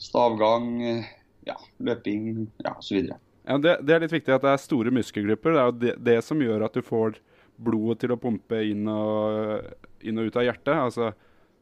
stavgang 0.00 1.04
ja, 1.48 1.56
løping 1.78 2.46
ja, 2.64 2.74
osv. 2.76 3.10
Ja, 3.10 3.56
det, 3.58 3.78
det, 3.86 3.94
er 3.94 4.04
litt 4.04 4.14
viktig 4.14 4.34
at 4.34 4.44
det 4.44 4.52
er 4.52 4.62
store 4.62 4.92
muskelgrupper. 4.94 5.56
Det 5.56 5.60
er 5.60 5.68
jo 5.68 5.76
det, 5.84 5.96
det, 6.10 6.18
som 6.26 6.42
gjør 6.42 6.66
at 6.66 6.76
du 6.76 6.84
får 6.84 7.18
blodet 7.60 8.02
til 8.04 8.14
å 8.14 8.20
pumpe 8.20 8.62
inn 8.68 8.88
og, 8.88 9.66
inn 10.06 10.20
og 10.20 10.30
ut 10.30 10.38
av 10.40 10.46
hjertet. 10.46 10.76
Altså, 10.76 11.10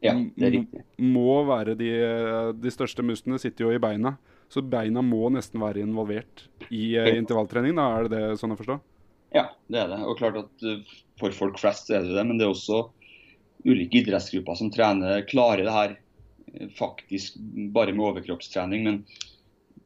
ja, 0.03 0.13
det 0.15 0.47
er 0.47 0.55
riktig. 0.55 0.83
Må 1.03 1.41
være 1.47 1.75
de, 1.79 1.89
de, 2.55 2.71
største 2.71 3.03
musklene 3.05 3.39
sitter 3.41 3.67
jo 3.67 3.73
i 3.75 3.81
beina. 3.81 4.15
Så 4.49 4.63
beina 4.65 5.03
må 5.05 5.27
nesten 5.33 5.61
være 5.61 5.83
involvert 5.83 6.47
i 6.73 6.95
ja. 6.95 7.05
intervalltrening. 7.11 7.75
Da. 7.77 7.89
Er 7.97 8.07
det 8.07 8.15
det 8.15 8.39
sånn 8.41 8.55
å 8.55 8.59
forstå? 8.59 8.79
Ja, 9.35 9.49
det 9.69 9.83
er 9.83 9.91
det. 9.91 9.99
Og 10.09 10.17
klart 10.17 10.39
at 10.41 10.65
uh, 10.65 10.93
for 11.21 11.35
folk 11.37 11.59
flest 11.61 11.91
er 11.93 12.05
det 12.05 12.15
det. 12.15 12.25
Men 12.25 12.39
det 12.39 12.47
er 12.47 12.53
også 12.55 12.87
ulike 13.67 14.01
idrettsgrupper 14.01 14.57
som 14.57 14.71
trener, 14.73 15.25
klarer 15.29 15.67
det 15.67 15.75
her 15.75 15.97
uh, 15.97 16.69
faktisk 16.79 17.37
bare 17.75 17.93
med 17.93 18.07
overkroppstrening. 18.07 18.87
Men 18.87 19.03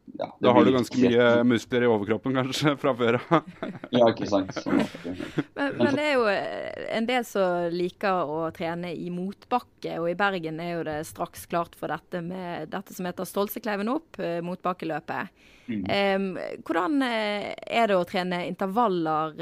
ja, 0.06 0.28
da 0.40 0.52
har 0.52 0.66
du 0.66 0.72
ganske 0.76 1.00
mye 1.00 1.28
muskler 1.48 1.86
i 1.86 1.88
overkroppen 1.90 2.36
kanskje 2.38 2.76
fra 2.78 2.92
før 2.98 3.18
av. 3.18 3.48
ja, 3.96 4.10
ikke 4.12 4.28
sant. 4.30 4.52
men, 4.68 5.78
men, 5.80 5.90
det 5.96 6.04
er 6.04 6.12
jo 6.14 6.26
eh, 6.30 6.84
en 6.98 7.08
del 7.10 7.26
som 7.28 7.72
liker 7.74 8.30
å 8.30 8.50
trene 8.56 8.92
i 8.94 9.10
motbakke, 9.14 9.96
og 10.02 10.10
i 10.12 10.18
Bergen 10.20 10.60
er 10.62 10.76
jo 10.76 10.84
det 10.90 11.00
straks 11.10 11.48
klart 11.50 11.78
for 11.80 11.94
dette 11.94 12.22
med 12.26 12.70
dette 12.74 12.96
som 12.96 13.08
heter 13.10 13.30
Stolsekleiven 13.30 13.90
opp, 13.94 14.20
eh, 14.20 14.42
motbakkeløpet. 14.46 15.48
Mm. 15.72 15.84
Um, 15.88 16.28
hvordan 16.68 17.00
eh, 17.08 17.50
er 17.56 17.90
det 17.90 17.98
å 17.98 18.06
trene 18.08 18.44
intervaller 18.50 19.38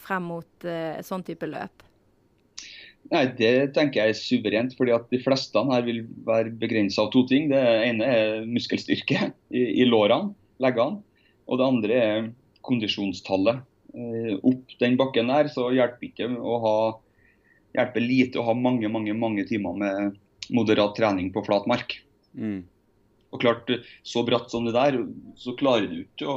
frem 0.00 0.30
mot 0.32 0.64
uh, 0.64 0.96
sånn 1.04 1.26
type 1.26 1.46
løp? 1.50 1.89
Nei, 3.10 3.24
Det 3.34 3.72
tenker 3.74 4.04
jeg 4.04 4.14
er 4.14 4.18
suverent, 4.18 4.74
fordi 4.78 4.92
at 4.94 5.08
de 5.10 5.18
fleste 5.22 5.64
her 5.70 5.86
vil 5.86 6.04
være 6.26 6.52
begrensa 6.60 7.06
av 7.06 7.10
to 7.14 7.24
ting. 7.26 7.48
Det 7.50 7.60
ene 7.60 8.06
er 8.06 8.46
muskelstyrke 8.46 9.30
i, 9.58 9.64
i 9.82 9.88
lårene, 9.88 10.34
leggene. 10.62 11.02
Og 11.50 11.58
det 11.58 11.66
andre 11.66 12.00
er 12.00 12.28
kondisjonstallet. 12.66 13.64
Eh, 13.90 14.34
opp 14.46 14.76
den 14.78 14.98
bakken 15.00 15.32
der 15.32 15.48
så 15.50 15.70
hjelper 15.74 16.06
ikke 16.10 16.28
å 16.38 16.58
ha 16.62 16.74
hjelper 17.74 18.02
lite 18.02 18.38
å 18.38 18.44
ha 18.46 18.54
mange 18.54 18.90
mange, 18.90 19.14
mange 19.14 19.42
timer 19.48 19.74
med 19.78 20.18
moderat 20.54 20.94
trening 20.98 21.32
på 21.34 21.42
flat 21.46 21.66
mark. 21.70 21.96
Mm. 22.34 22.62
Og 23.30 23.42
klart, 23.42 23.70
Så 24.02 24.24
bratt 24.26 24.50
som 24.50 24.64
det 24.66 24.74
der, 24.74 24.98
så 25.38 25.54
klarer 25.58 25.86
du 25.86 26.00
ikke 26.02 26.26
å, 26.26 26.36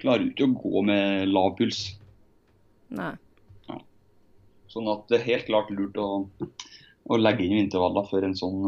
klarer 0.00 0.24
du 0.24 0.32
ikke 0.32 0.48
å 0.48 0.56
gå 0.60 0.82
med 0.84 1.28
lav 1.28 1.56
puls. 1.56 1.96
Nei. 2.92 3.14
Sånn 4.68 4.88
at 4.92 5.06
det 5.08 5.20
er 5.20 5.28
helt 5.30 5.46
klart 5.48 5.70
lurt 5.72 5.98
å, 6.00 6.08
å 7.08 7.18
legge 7.20 7.46
inn 7.46 7.62
intervaller 7.62 8.08
for 8.10 8.24
en 8.26 8.36
sånn 8.36 8.58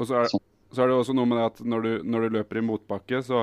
Og 0.00 0.06
så 0.08 0.20
er, 0.22 0.30
sånn. 0.32 0.44
så 0.72 0.82
er 0.84 0.90
det 0.90 1.00
også 1.00 1.16
noe 1.16 1.28
med 1.28 1.40
det 1.40 1.48
at 1.50 1.64
når 1.74 1.86
du, 1.86 1.90
når 2.08 2.24
du 2.24 2.36
løper 2.38 2.60
i 2.60 2.64
motbakke, 2.64 3.20
så 3.26 3.42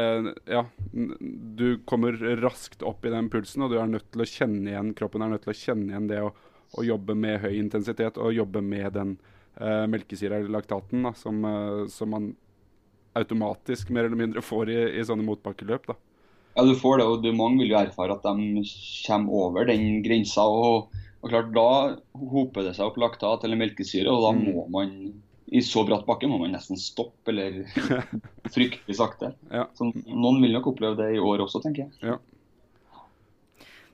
eh, 0.00 0.30
Ja, 0.54 0.64
du 0.92 1.66
kommer 1.88 2.16
raskt 2.40 2.84
opp 2.88 3.04
i 3.04 3.12
den 3.12 3.28
pulsen, 3.32 3.66
og 3.66 3.74
du 3.74 3.80
er 3.80 3.90
nødt 3.90 4.08
til 4.14 4.24
å 4.24 4.28
kjenne 4.28 4.72
igjen 4.72 4.94
kroppen 4.98 5.24
er 5.26 5.34
nødt 5.34 5.44
til 5.46 5.54
å 5.54 5.60
kjenne 5.60 5.92
igjen 5.92 6.08
det 6.10 6.22
å, 6.24 6.32
å 6.72 6.86
jobbe 6.86 7.16
med 7.18 7.42
høy 7.44 7.52
intensitet 7.58 8.20
og 8.20 8.32
jobbe 8.36 8.64
med 8.64 8.96
den 8.96 9.18
eh, 9.60 9.84
eller 9.84 10.48
laktaten, 10.48 11.12
som, 11.20 11.44
eh, 11.44 11.84
som 11.92 12.16
man 12.16 12.32
automatisk 13.18 13.90
mer 13.92 14.08
eller 14.08 14.16
mindre 14.16 14.42
får 14.44 14.70
i, 14.72 14.78
i 15.00 15.04
sånne 15.04 15.26
motbakkeløp. 15.26 15.86
da. 15.90 15.98
Ja, 16.54 16.64
du 16.68 16.74
får 16.76 17.00
det, 17.00 17.08
og 17.08 17.22
du, 17.24 17.30
mange 17.36 17.62
vil 17.62 17.72
jo 17.72 17.80
erfare 17.80 18.16
at 18.16 18.26
de 18.26 18.64
kommer 19.06 19.36
over 19.46 19.68
den 19.70 20.02
grensa. 20.04 20.44
Og, 20.44 20.92
og 21.22 21.32
klart, 21.32 21.52
Da 21.56 21.68
hoper 22.32 22.66
det 22.68 22.74
seg 22.76 22.90
opp 22.90 22.98
laktat 23.00 23.46
eller 23.46 23.60
melkesyre, 23.60 24.10
og 24.12 24.26
da 24.26 24.32
mm. 24.36 24.42
må 24.50 24.66
man 24.74 24.96
i 25.52 25.60
så 25.60 25.82
bratt 25.84 26.06
bakke 26.08 26.28
må 26.30 26.38
man 26.40 26.54
nesten 26.54 26.78
stoppe 26.80 27.28
eller 27.28 27.58
fryktelig 28.54 28.96
sakte. 28.96 29.34
Ja. 29.52 29.66
Så 29.76 29.90
noen 29.92 30.40
vil 30.40 30.54
nok 30.56 30.70
oppleve 30.72 30.96
det 31.02 31.10
i 31.16 31.20
år 31.20 31.44
også, 31.44 31.60
tenker 31.60 31.84
jeg. 31.84 32.14
Ja. 32.14 32.16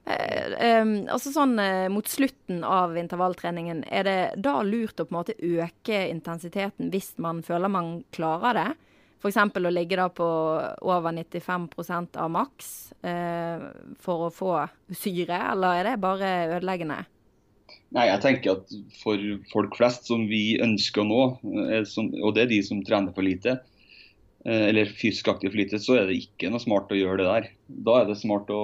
Eh, 0.09 0.53
eh, 0.55 0.85
altså 1.11 1.33
sånn 1.35 1.59
eh, 1.61 1.89
Mot 1.93 2.07
slutten 2.09 2.63
av 2.65 2.95
intervalltreningen, 2.97 3.83
er 3.91 4.07
det 4.07 4.21
da 4.45 4.61
lurt 4.65 5.03
å 5.03 5.09
på 5.09 5.13
en 5.13 5.19
måte 5.19 5.37
øke 5.37 6.05
intensiteten 6.09 6.93
hvis 6.95 7.11
man 7.21 7.43
føler 7.45 7.73
man 7.73 7.91
klarer 8.15 8.57
det? 8.57 8.69
F.eks. 9.19 9.39
å 9.43 9.71
ligge 9.75 9.99
da 9.99 10.07
på 10.15 10.27
over 10.87 11.15
95% 11.15 12.19
av 12.23 12.31
maks 12.31 12.69
eh, 13.03 13.65
for 13.99 14.29
å 14.29 14.35
få 14.35 14.53
syre, 14.95 15.41
eller 15.53 15.81
er 15.81 15.89
det 15.89 16.03
bare 16.03 16.35
ødeleggende? 16.59 17.01
Nei, 17.97 18.05
jeg 18.11 18.21
tenker 18.21 18.59
at 18.59 18.73
For 19.01 19.23
folk 19.51 19.77
flest 19.79 20.09
som 20.11 20.27
vi 20.29 20.59
ønsker 20.63 21.07
nå, 21.09 21.23
eh, 21.67 21.83
som, 21.89 22.13
og 22.23 22.37
det 22.37 22.47
er 22.47 22.53
de 22.53 22.61
som 22.67 22.85
trener 22.87 23.15
for 23.17 23.27
lite, 23.27 23.57
eh, 24.45 24.69
eller 24.69 24.93
fysisk 24.93 25.33
aktivt 25.33 25.55
for 25.55 25.63
lite, 25.65 25.81
så 25.83 25.99
er 25.99 26.07
det 26.11 26.21
ikke 26.23 26.53
noe 26.53 26.63
smart 26.63 26.95
å 26.95 26.99
gjøre 26.99 27.23
det 27.23 27.29
der. 27.29 27.51
Da 27.89 28.01
er 28.03 28.11
det 28.13 28.21
smart 28.23 28.51
å 28.55 28.63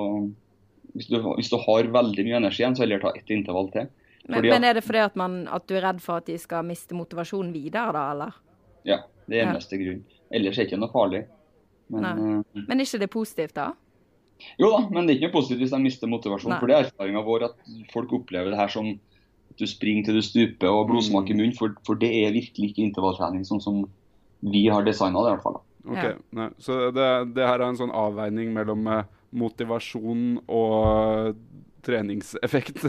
Hvis 0.95 1.09
du, 1.11 1.17
hvis 1.19 1.49
du 1.51 1.57
har 1.59 1.88
veldig 1.90 2.23
mye 2.23 2.37
energi 2.38 2.62
igjen, 2.62 2.77
så 2.79 2.85
heller 2.85 3.01
ta 3.03 3.11
ett 3.19 3.31
intervall 3.35 3.67
til. 3.75 3.88
Men, 4.31 4.45
men, 4.47 4.62
er 4.62 4.77
det 4.79 4.85
fordi 4.87 5.01
at, 5.03 5.17
man, 5.19 5.33
at, 5.51 5.64
du 5.67 5.75
er 5.75 5.83
redd 5.83 5.99
for 6.05 6.23
at 6.23 6.29
de 6.29 6.37
skal 6.38 6.62
miste 6.62 6.95
motivasjonen 6.95 7.51
videre, 7.51 7.90
da, 7.97 8.05
eller? 8.12 8.37
Ja, 8.87 9.01
det 9.31 9.41
er 9.41 9.49
eneste 9.49 9.79
ja. 9.79 9.85
grunn. 9.85 10.05
Ellers 10.35 10.59
er 10.59 10.65
det 10.65 10.71
ikke 10.71 10.83
noe 10.83 10.93
farlig. 10.93 11.25
Men, 11.93 12.05
uh, 12.05 12.63
men 12.65 12.79
er 12.79 12.87
ikke 12.87 13.03
det 13.05 13.11
positivt, 13.13 13.57
da? 13.57 13.73
Jo 14.61 14.71
da, 14.73 14.81
men 14.91 15.07
det 15.07 15.15
er 15.15 15.19
ikke 15.19 15.31
noe 15.31 15.37
positivt 15.39 15.63
hvis 15.63 15.75
de 15.75 15.83
mister 15.83 16.11
motivasjonen. 16.11 16.59
For 16.61 16.71
det 16.71 16.77
er 16.77 16.89
erfaringa 16.89 17.23
vår 17.27 17.49
at 17.49 17.75
folk 17.93 18.13
opplever 18.19 18.53
det 18.53 18.61
her 18.61 18.73
som 18.73 18.95
at 19.55 19.61
du 19.61 19.67
springer 19.71 20.09
til 20.09 20.19
du 20.19 20.25
stuper 20.25 20.73
og 20.73 20.89
blodsmak 20.91 21.31
i 21.31 21.37
munnen. 21.37 21.55
For, 21.57 21.77
for, 21.87 21.99
det 22.01 22.11
er 22.25 22.35
virkelig 22.35 22.73
ikke 22.73 22.89
intervalltrening 22.89 23.47
sånn 23.47 23.63
som 23.63 23.85
vi 24.45 24.67
har 24.69 24.85
designa 24.85 25.23
det, 25.23 25.31
i 25.31 25.37
hvert 25.37 25.47
fall. 25.47 25.61
Ok, 25.85 26.05
ja. 26.41 26.49
Så 26.65 26.79
det, 26.97 27.09
det, 27.37 27.45
her 27.45 27.61
er 27.61 27.69
en 27.69 27.79
sånn 27.79 27.95
avveining 27.95 28.53
mellom 28.57 28.89
uh, 28.89 29.05
motivasjon 29.37 30.41
og 30.53 31.39
treningseffekt, 31.85 32.83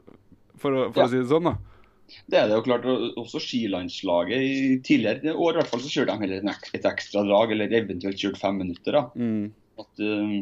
for, 0.60 0.72
å, 0.72 0.88
for 0.90 1.02
ja. 1.04 1.06
å 1.06 1.10
si 1.12 1.20
det 1.20 1.28
sånn, 1.30 1.50
da? 1.50 1.77
Det 2.26 2.38
er 2.40 2.48
det 2.48 2.56
jo 2.56 2.64
klart. 2.66 2.86
Også 3.20 3.40
skilandslaget 3.42 4.44
i 4.44 4.76
tidligere 4.84 5.34
år 5.36 5.56
i 5.56 5.60
hvert 5.60 5.72
fall 5.72 5.82
så 5.84 5.92
kjørte 5.92 6.14
de 6.14 6.24
heller 6.24 6.52
et 6.78 6.88
ekstra 6.92 7.24
drag, 7.26 7.52
eller 7.54 7.74
eventuelt 7.80 8.20
kjørt 8.20 8.40
fem 8.40 8.60
minutter. 8.62 8.96
da. 8.96 9.04
Mm. 9.14 9.50
At, 9.78 10.02
um, 10.02 10.38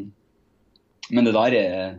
men 1.13 1.27
det 1.27 1.35
der 1.35 1.57
er 1.57 1.97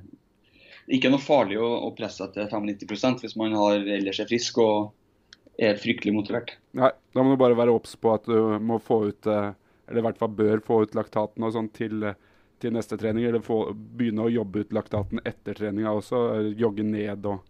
ikke 0.88 1.10
noe 1.12 1.22
farlig 1.22 1.58
å, 1.60 1.68
å 1.86 1.92
presse 1.96 2.22
seg 2.22 2.34
til 2.34 2.48
95% 2.48 3.24
hvis 3.24 3.36
man 3.38 3.56
har, 3.56 3.82
ellers 3.98 4.20
er 4.22 4.30
frisk 4.30 4.60
og 4.64 4.94
er 5.58 5.78
fryktelig 5.80 6.14
motivert. 6.14 6.54
Nei, 6.78 6.90
da 7.14 7.24
må 7.24 7.34
du 7.34 7.40
bare 7.40 7.58
være 7.58 7.74
obs 7.74 7.96
på 7.98 8.12
at 8.14 8.28
du 8.28 8.56
må 8.62 8.78
få 8.82 9.02
ut, 9.10 9.28
eh, 9.28 9.50
eller 9.88 10.02
i 10.02 10.06
hvert 10.06 10.20
fall 10.20 10.32
bør 10.38 10.64
få 10.64 10.82
ut 10.86 10.96
laktaten 10.96 11.44
og 11.44 11.54
sånn 11.54 11.70
til, 11.74 12.06
til 12.62 12.74
neste 12.76 12.98
trening. 13.00 13.26
Eller 13.28 13.44
få, 13.44 13.66
begynne 13.74 14.26
å 14.26 14.32
jobbe 14.32 14.64
ut 14.64 14.74
laktaten 14.76 15.22
etter 15.26 15.58
treninga 15.58 15.96
også. 15.98 16.22
Jogge 16.58 16.86
ned 16.86 17.26
og 17.28 17.42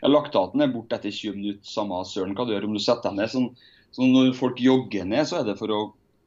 ja, 0.00 0.10
Laktaten 0.10 0.64
er 0.64 0.72
borte 0.72 0.98
etter 0.98 1.14
20 1.14 1.38
minutter, 1.38 1.62
samme 1.68 2.00
søren 2.08 2.34
hva 2.36 2.46
du 2.46 2.54
gjør 2.54 2.68
om 2.68 2.76
du 2.76 2.82
setter 2.82 3.10
deg 3.10 3.20
ned. 3.20 3.32
Sånn, 3.32 3.48
så 3.94 4.08
når 4.10 4.34
folk 4.38 4.60
jogger 4.62 5.06
ned, 5.08 5.26
så 5.30 5.40
er 5.40 5.48
det 5.48 5.56
for 5.60 5.74
å 5.74 5.80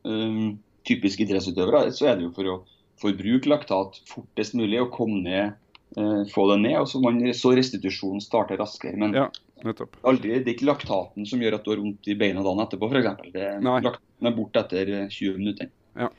um, 0.08 0.58
Typisk 0.88 1.20
idrettsutøvere 1.20 1.90
så 1.92 2.06
er 2.08 2.14
det 2.16 2.24
jo 2.24 2.30
for 2.32 2.48
å 2.48 2.54
forbruke 3.02 3.50
laktat 3.52 3.98
fortest 4.08 4.54
mulig 4.56 4.78
og 4.80 4.94
komme 4.96 5.18
ned, 5.26 5.58
uh, 5.98 6.22
få 6.32 6.46
det 6.54 6.62
ned. 6.62 6.78
og 6.80 6.88
Så, 6.88 7.02
man, 7.04 7.20
så 7.36 7.52
restitusjonen 7.58 8.24
starter 8.24 8.62
raskere. 8.62 8.96
Men 9.02 9.18
ja, 9.18 9.26
nettopp. 9.68 10.00
Aldri, 10.08 10.38
det 10.38 10.54
er 10.54 10.56
ikke 10.56 10.70
laktaten 10.70 11.28
som 11.28 11.44
gjør 11.44 11.58
at 11.60 11.68
du 11.68 11.74
har 11.74 11.82
vondt 11.84 12.08
i 12.08 12.16
beina 12.16 12.46
dagen 12.46 12.64
etterpå, 12.64 12.88
f.eks. 12.88 13.36
Laktaten 13.68 14.32
er 14.32 14.38
borte 14.38 14.64
etter 14.64 14.94
20 15.12 15.42
minutter. 15.42 15.74
Ja. 15.98 16.10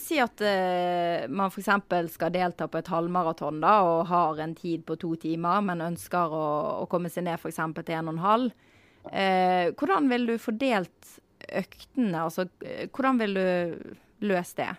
Si 0.00 0.16
at 0.22 0.40
uh, 0.40 1.26
man 1.28 1.50
f.eks. 1.50 1.68
skal 2.14 2.32
delta 2.32 2.68
på 2.70 2.80
et 2.80 2.90
halvmaraton 2.90 3.60
da, 3.60 3.74
og 3.84 4.06
har 4.08 4.40
en 4.40 4.54
tid 4.56 4.86
på 4.88 4.96
to 5.00 5.14
timer, 5.20 5.60
men 5.66 5.84
ønsker 5.84 6.32
å, 6.32 6.44
å 6.84 6.86
komme 6.90 7.10
seg 7.12 7.26
ned 7.26 7.36
f.eks. 7.40 7.58
til 7.58 7.96
en 7.98 8.08
og 8.08 8.14
en 8.14 8.22
halv. 8.24 8.68
Uh, 9.10 9.72
hvordan 9.80 10.08
vil 10.12 10.28
du 10.30 10.36
fordelt 10.40 11.16
øktene? 11.48 12.24
Altså, 12.24 12.46
uh, 12.64 12.86
hvordan 12.88 13.20
vil 13.20 13.36
du 13.36 14.30
løse 14.30 14.56
det? 14.62 14.70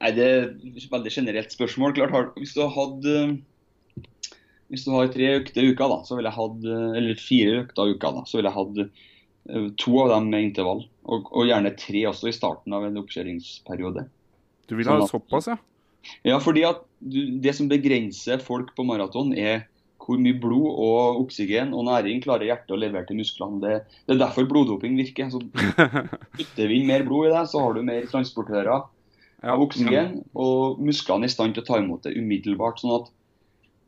Nei, 0.00 0.12
Det 0.16 0.26
er 0.26 0.48
et 0.48 0.90
veldig 0.92 1.12
generelt 1.12 1.54
spørsmål. 1.54 1.96
Klart, 1.96 2.36
hvis 2.40 2.56
du 2.56 2.66
hadde 2.68 3.14
hvis 4.68 4.84
du 4.84 4.90
har 4.92 5.08
tre 5.08 5.30
økter 5.38 5.64
i 5.64 5.70
uka, 5.72 5.86
da, 5.88 6.02
så 6.04 6.18
ville 6.18 6.28
jeg 6.28 6.36
hatt, 6.36 6.64
eller 7.00 7.20
fire 7.20 7.60
økter 7.62 7.88
i 7.88 7.94
uka, 7.96 8.10
da, 8.18 8.24
så 8.28 8.36
ville 8.36 8.50
jeg 8.50 8.58
hatt 8.58 9.06
to 9.80 9.96
av 10.02 10.12
dem 10.12 10.28
med 10.32 10.50
intervall. 10.50 10.84
Og, 11.08 11.30
og, 11.32 11.46
gjerne 11.48 11.72
tre 11.80 12.04
også 12.10 12.28
i 12.30 12.36
starten 12.36 12.74
av 12.76 12.84
en 12.84 13.00
oppkjøringsperiode. 13.00 14.04
Du 14.68 14.76
vil 14.76 14.88
ha 14.90 14.98
sånn 15.00 15.14
såpass, 15.14 15.48
ja? 15.48 15.56
Ja, 16.26 16.38
fordi 16.40 16.62
at 16.68 16.84
du, 17.00 17.20
det 17.42 17.54
som 17.56 17.68
begrenser 17.70 18.42
folk 18.44 18.74
på 18.76 18.84
maraton, 18.86 19.32
er 19.36 19.66
hvor 20.08 20.20
mye 20.20 20.38
blod 20.40 20.68
og 20.80 21.18
oksygen 21.24 21.74
og 21.76 21.84
næring 21.84 22.22
klarer 22.24 22.48
hjertet 22.48 22.72
å 22.72 22.78
levere 22.80 23.04
til 23.08 23.18
musklene. 23.18 23.58
Det, 23.60 23.98
det 24.08 24.14
er 24.14 24.22
derfor 24.22 24.46
bloddoping 24.48 24.96
virker. 24.96 25.28
Så 25.32 25.42
Putter 26.38 26.70
vi 26.70 26.78
inn 26.80 26.88
mer 26.88 27.04
blod 27.08 27.28
i 27.28 27.34
deg, 27.34 27.50
så 27.50 27.60
har 27.64 27.76
du 27.76 27.82
mer 27.84 28.08
transportører 28.08 28.70
av 28.72 29.62
oksygen, 29.62 30.22
og 30.34 30.80
musklene 30.82 31.28
er 31.28 31.30
i 31.30 31.34
stand 31.34 31.54
til 31.54 31.62
å 31.62 31.68
ta 31.68 31.80
imot 31.82 32.08
det 32.08 32.16
umiddelbart. 32.16 32.80
sånn 32.80 32.96
at 32.96 33.12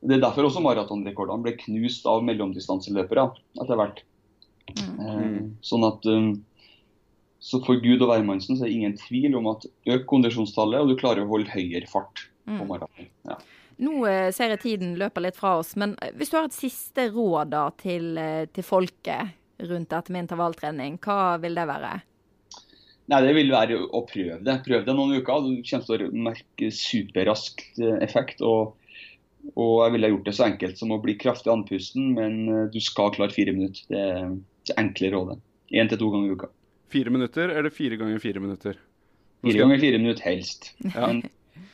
Det 0.01 0.17
er 0.17 0.23
derfor 0.27 0.49
også 0.49 0.63
maratonrekordene 0.65 1.45
ble 1.45 1.57
knust 1.65 2.07
av 2.09 2.23
mellomdistanseløpere 2.29 3.27
etter 3.63 3.81
hvert. 3.81 4.05
Mm. 4.77 5.01
Eh, 5.07 5.41
sånn 5.67 5.87
at 5.89 6.07
um, 6.11 6.33
så 7.41 7.63
for 7.65 7.81
Gud 7.81 8.03
og 8.05 8.11
hvermannsen 8.11 8.59
så 8.59 8.67
er 8.67 8.69
det 8.69 8.77
ingen 8.77 8.99
tvil 9.01 9.39
om 9.39 9.49
at 9.55 9.65
øk 9.89 10.05
kondisjonstallet, 10.11 10.83
og 10.83 10.93
du 10.93 11.01
klarer 11.01 11.25
å 11.25 11.31
holde 11.31 11.53
høyere 11.55 11.89
fart 11.89 12.27
på 12.45 12.59
mm. 12.59 12.67
maraton. 12.69 13.09
Ja. 13.29 13.39
Nå 13.81 14.05
eh, 14.11 14.29
ser 14.37 14.53
jeg 14.53 14.61
tiden 14.67 14.93
løper 15.01 15.25
litt 15.25 15.39
fra 15.41 15.55
oss, 15.63 15.73
men 15.81 15.95
eh, 16.05 16.13
hvis 16.21 16.33
du 16.33 16.37
har 16.37 16.51
et 16.51 16.57
siste 16.57 17.09
råd 17.15 17.55
da, 17.55 17.65
til, 17.81 18.13
til, 18.53 18.67
folket 18.67 19.33
rundt 19.71 19.93
dette 19.93 20.13
med 20.13 20.27
intervalltrening, 20.27 21.01
hva 21.01 21.39
vil 21.41 21.57
det 21.57 21.65
være? 21.71 21.95
Nei, 23.11 23.23
Det 23.25 23.33
vil 23.35 23.55
være 23.57 23.81
å 23.81 24.05
prøve 24.07 24.37
det. 24.45 24.59
Prøv 24.67 24.85
det 24.85 24.95
noen 24.95 25.17
uker. 25.17 25.49
Du 25.49 25.65
kommer 25.65 25.89
til 25.89 26.05
å 26.07 26.27
merke 26.29 26.69
superraskt 26.75 27.81
effekt. 28.05 28.45
og 28.45 28.77
og 29.57 29.79
jeg 29.81 29.93
ville 29.95 30.09
gjort 30.13 30.27
det 30.29 30.33
så 30.37 30.45
enkelt 30.45 30.77
som 30.77 30.91
å 30.93 30.99
bli 31.01 31.15
kraftig 31.17 31.49
andpusten, 31.49 32.11
men 32.13 32.69
du 32.69 32.77
skal 32.85 33.09
klare 33.15 33.33
fire 33.33 33.55
minutter. 33.57 33.87
Det 33.89 34.01
er 34.05 34.19
det 34.29 34.50
enkle 34.79 35.11
rådet. 35.15 35.39
Én 35.71 35.89
til 35.89 36.01
to 36.01 36.09
ganger 36.11 36.33
i 36.33 36.39
uka. 36.39 36.49
Fire 36.91 37.11
minutter 37.11 37.49
eller 37.49 37.71
fire 37.71 37.97
ganger 37.97 38.19
fire 38.19 38.41
minutter? 38.43 38.79
Fire 39.45 39.59
ganger 39.59 39.79
fire 39.79 39.99
minutter 39.99 40.25
helst. 40.27 40.73
Ja. 40.83 41.07
Men, 41.07 41.23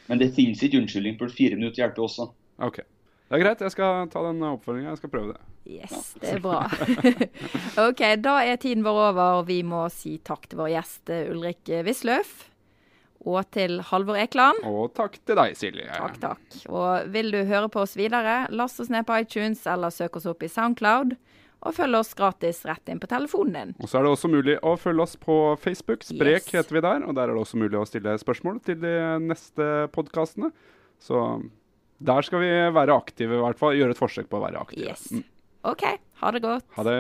men, 0.07 0.21
det 0.21 0.35
finnes 0.37 0.63
ikke 0.63 0.83
unnskyldning, 0.83 1.17
for 1.19 1.33
fire 1.33 1.57
minutter 1.57 1.83
hjelper 1.83 2.05
også. 2.05 2.29
Ok. 2.63 2.83
Det 3.27 3.35
er 3.35 3.43
greit, 3.43 3.63
jeg 3.65 3.75
skal 3.75 4.11
ta 4.13 4.23
den 4.29 4.45
oppfølginga. 4.47 4.93
Jeg 4.93 5.01
skal 5.01 5.11
prøve 5.11 5.33
det. 5.33 5.41
Yes, 5.67 6.13
det 6.23 6.37
er 6.37 6.43
bra. 6.45 6.61
ok, 7.89 8.03
da 8.23 8.37
er 8.47 8.61
tiden 8.63 8.85
vår 8.87 9.01
over, 9.09 9.41
og 9.41 9.49
vi 9.49 9.63
må 9.67 9.89
si 9.91 10.19
takk 10.23 10.47
til 10.47 10.61
vår 10.61 10.77
gjest 10.77 11.11
eh, 11.11 11.33
Ulrik 11.33 11.73
Wisløff. 11.89 12.45
Og 13.27 13.41
til 13.51 13.81
Halvor 13.89 14.21
Ekland. 14.21 14.61
Og 14.69 14.93
takk 14.95 15.17
til 15.27 15.35
deg, 15.35 15.57
Silje. 15.59 15.89
Takk, 15.91 16.21
takk. 16.23 16.59
Og 16.71 17.09
vil 17.11 17.33
du 17.35 17.41
høre 17.49 17.67
på 17.73 17.83
oss 17.83 17.97
videre, 17.99 18.45
last 18.55 18.79
oss 18.79 18.93
ned 18.93 19.09
på 19.09 19.17
iTunes 19.25 19.65
eller 19.67 19.91
søk 19.91 20.21
oss 20.21 20.29
opp 20.31 20.47
i 20.47 20.53
Soundcloud 20.53 21.17
og 21.65 21.75
følg 21.75 21.99
oss 21.99 22.13
gratis 22.17 22.61
rett 22.69 22.93
inn 22.93 23.01
på 23.03 23.09
telefonen 23.11 23.55
din. 23.57 23.75
Og 23.81 23.91
så 23.91 23.99
er 23.99 24.07
det 24.07 24.13
også 24.13 24.31
mulig 24.31 24.57
å 24.61 24.75
følge 24.79 25.07
oss 25.07 25.17
på 25.21 25.37
Facebook. 25.63 26.05
Sprek 26.07 26.51
yes. 26.51 26.53
heter 26.55 26.77
vi 26.77 26.83
der. 26.85 27.07
Og 27.07 27.17
der 27.17 27.31
er 27.31 27.35
det 27.35 27.43
også 27.43 27.61
mulig 27.61 27.79
å 27.81 27.87
stille 27.89 28.17
spørsmål 28.21 28.61
til 28.67 28.79
de 28.83 28.97
neste 29.25 29.71
podkastene. 29.97 30.53
Så 31.03 31.23
der 31.99 32.27
skal 32.27 32.45
vi 32.45 32.53
være 32.77 32.97
aktive, 32.97 33.39
i 33.39 33.43
hvert 33.43 33.61
fall. 33.61 33.75
Gjøre 33.79 33.97
et 33.97 34.01
forsøk 34.01 34.29
på 34.31 34.39
å 34.39 34.45
være 34.45 34.63
aktive. 34.67 34.93
Yes. 34.93 35.09
OK. 35.67 35.87
Ha 36.23 36.33
det 36.37 36.45
godt. 36.45 36.69
Ha 36.77 36.87
det. 36.87 36.99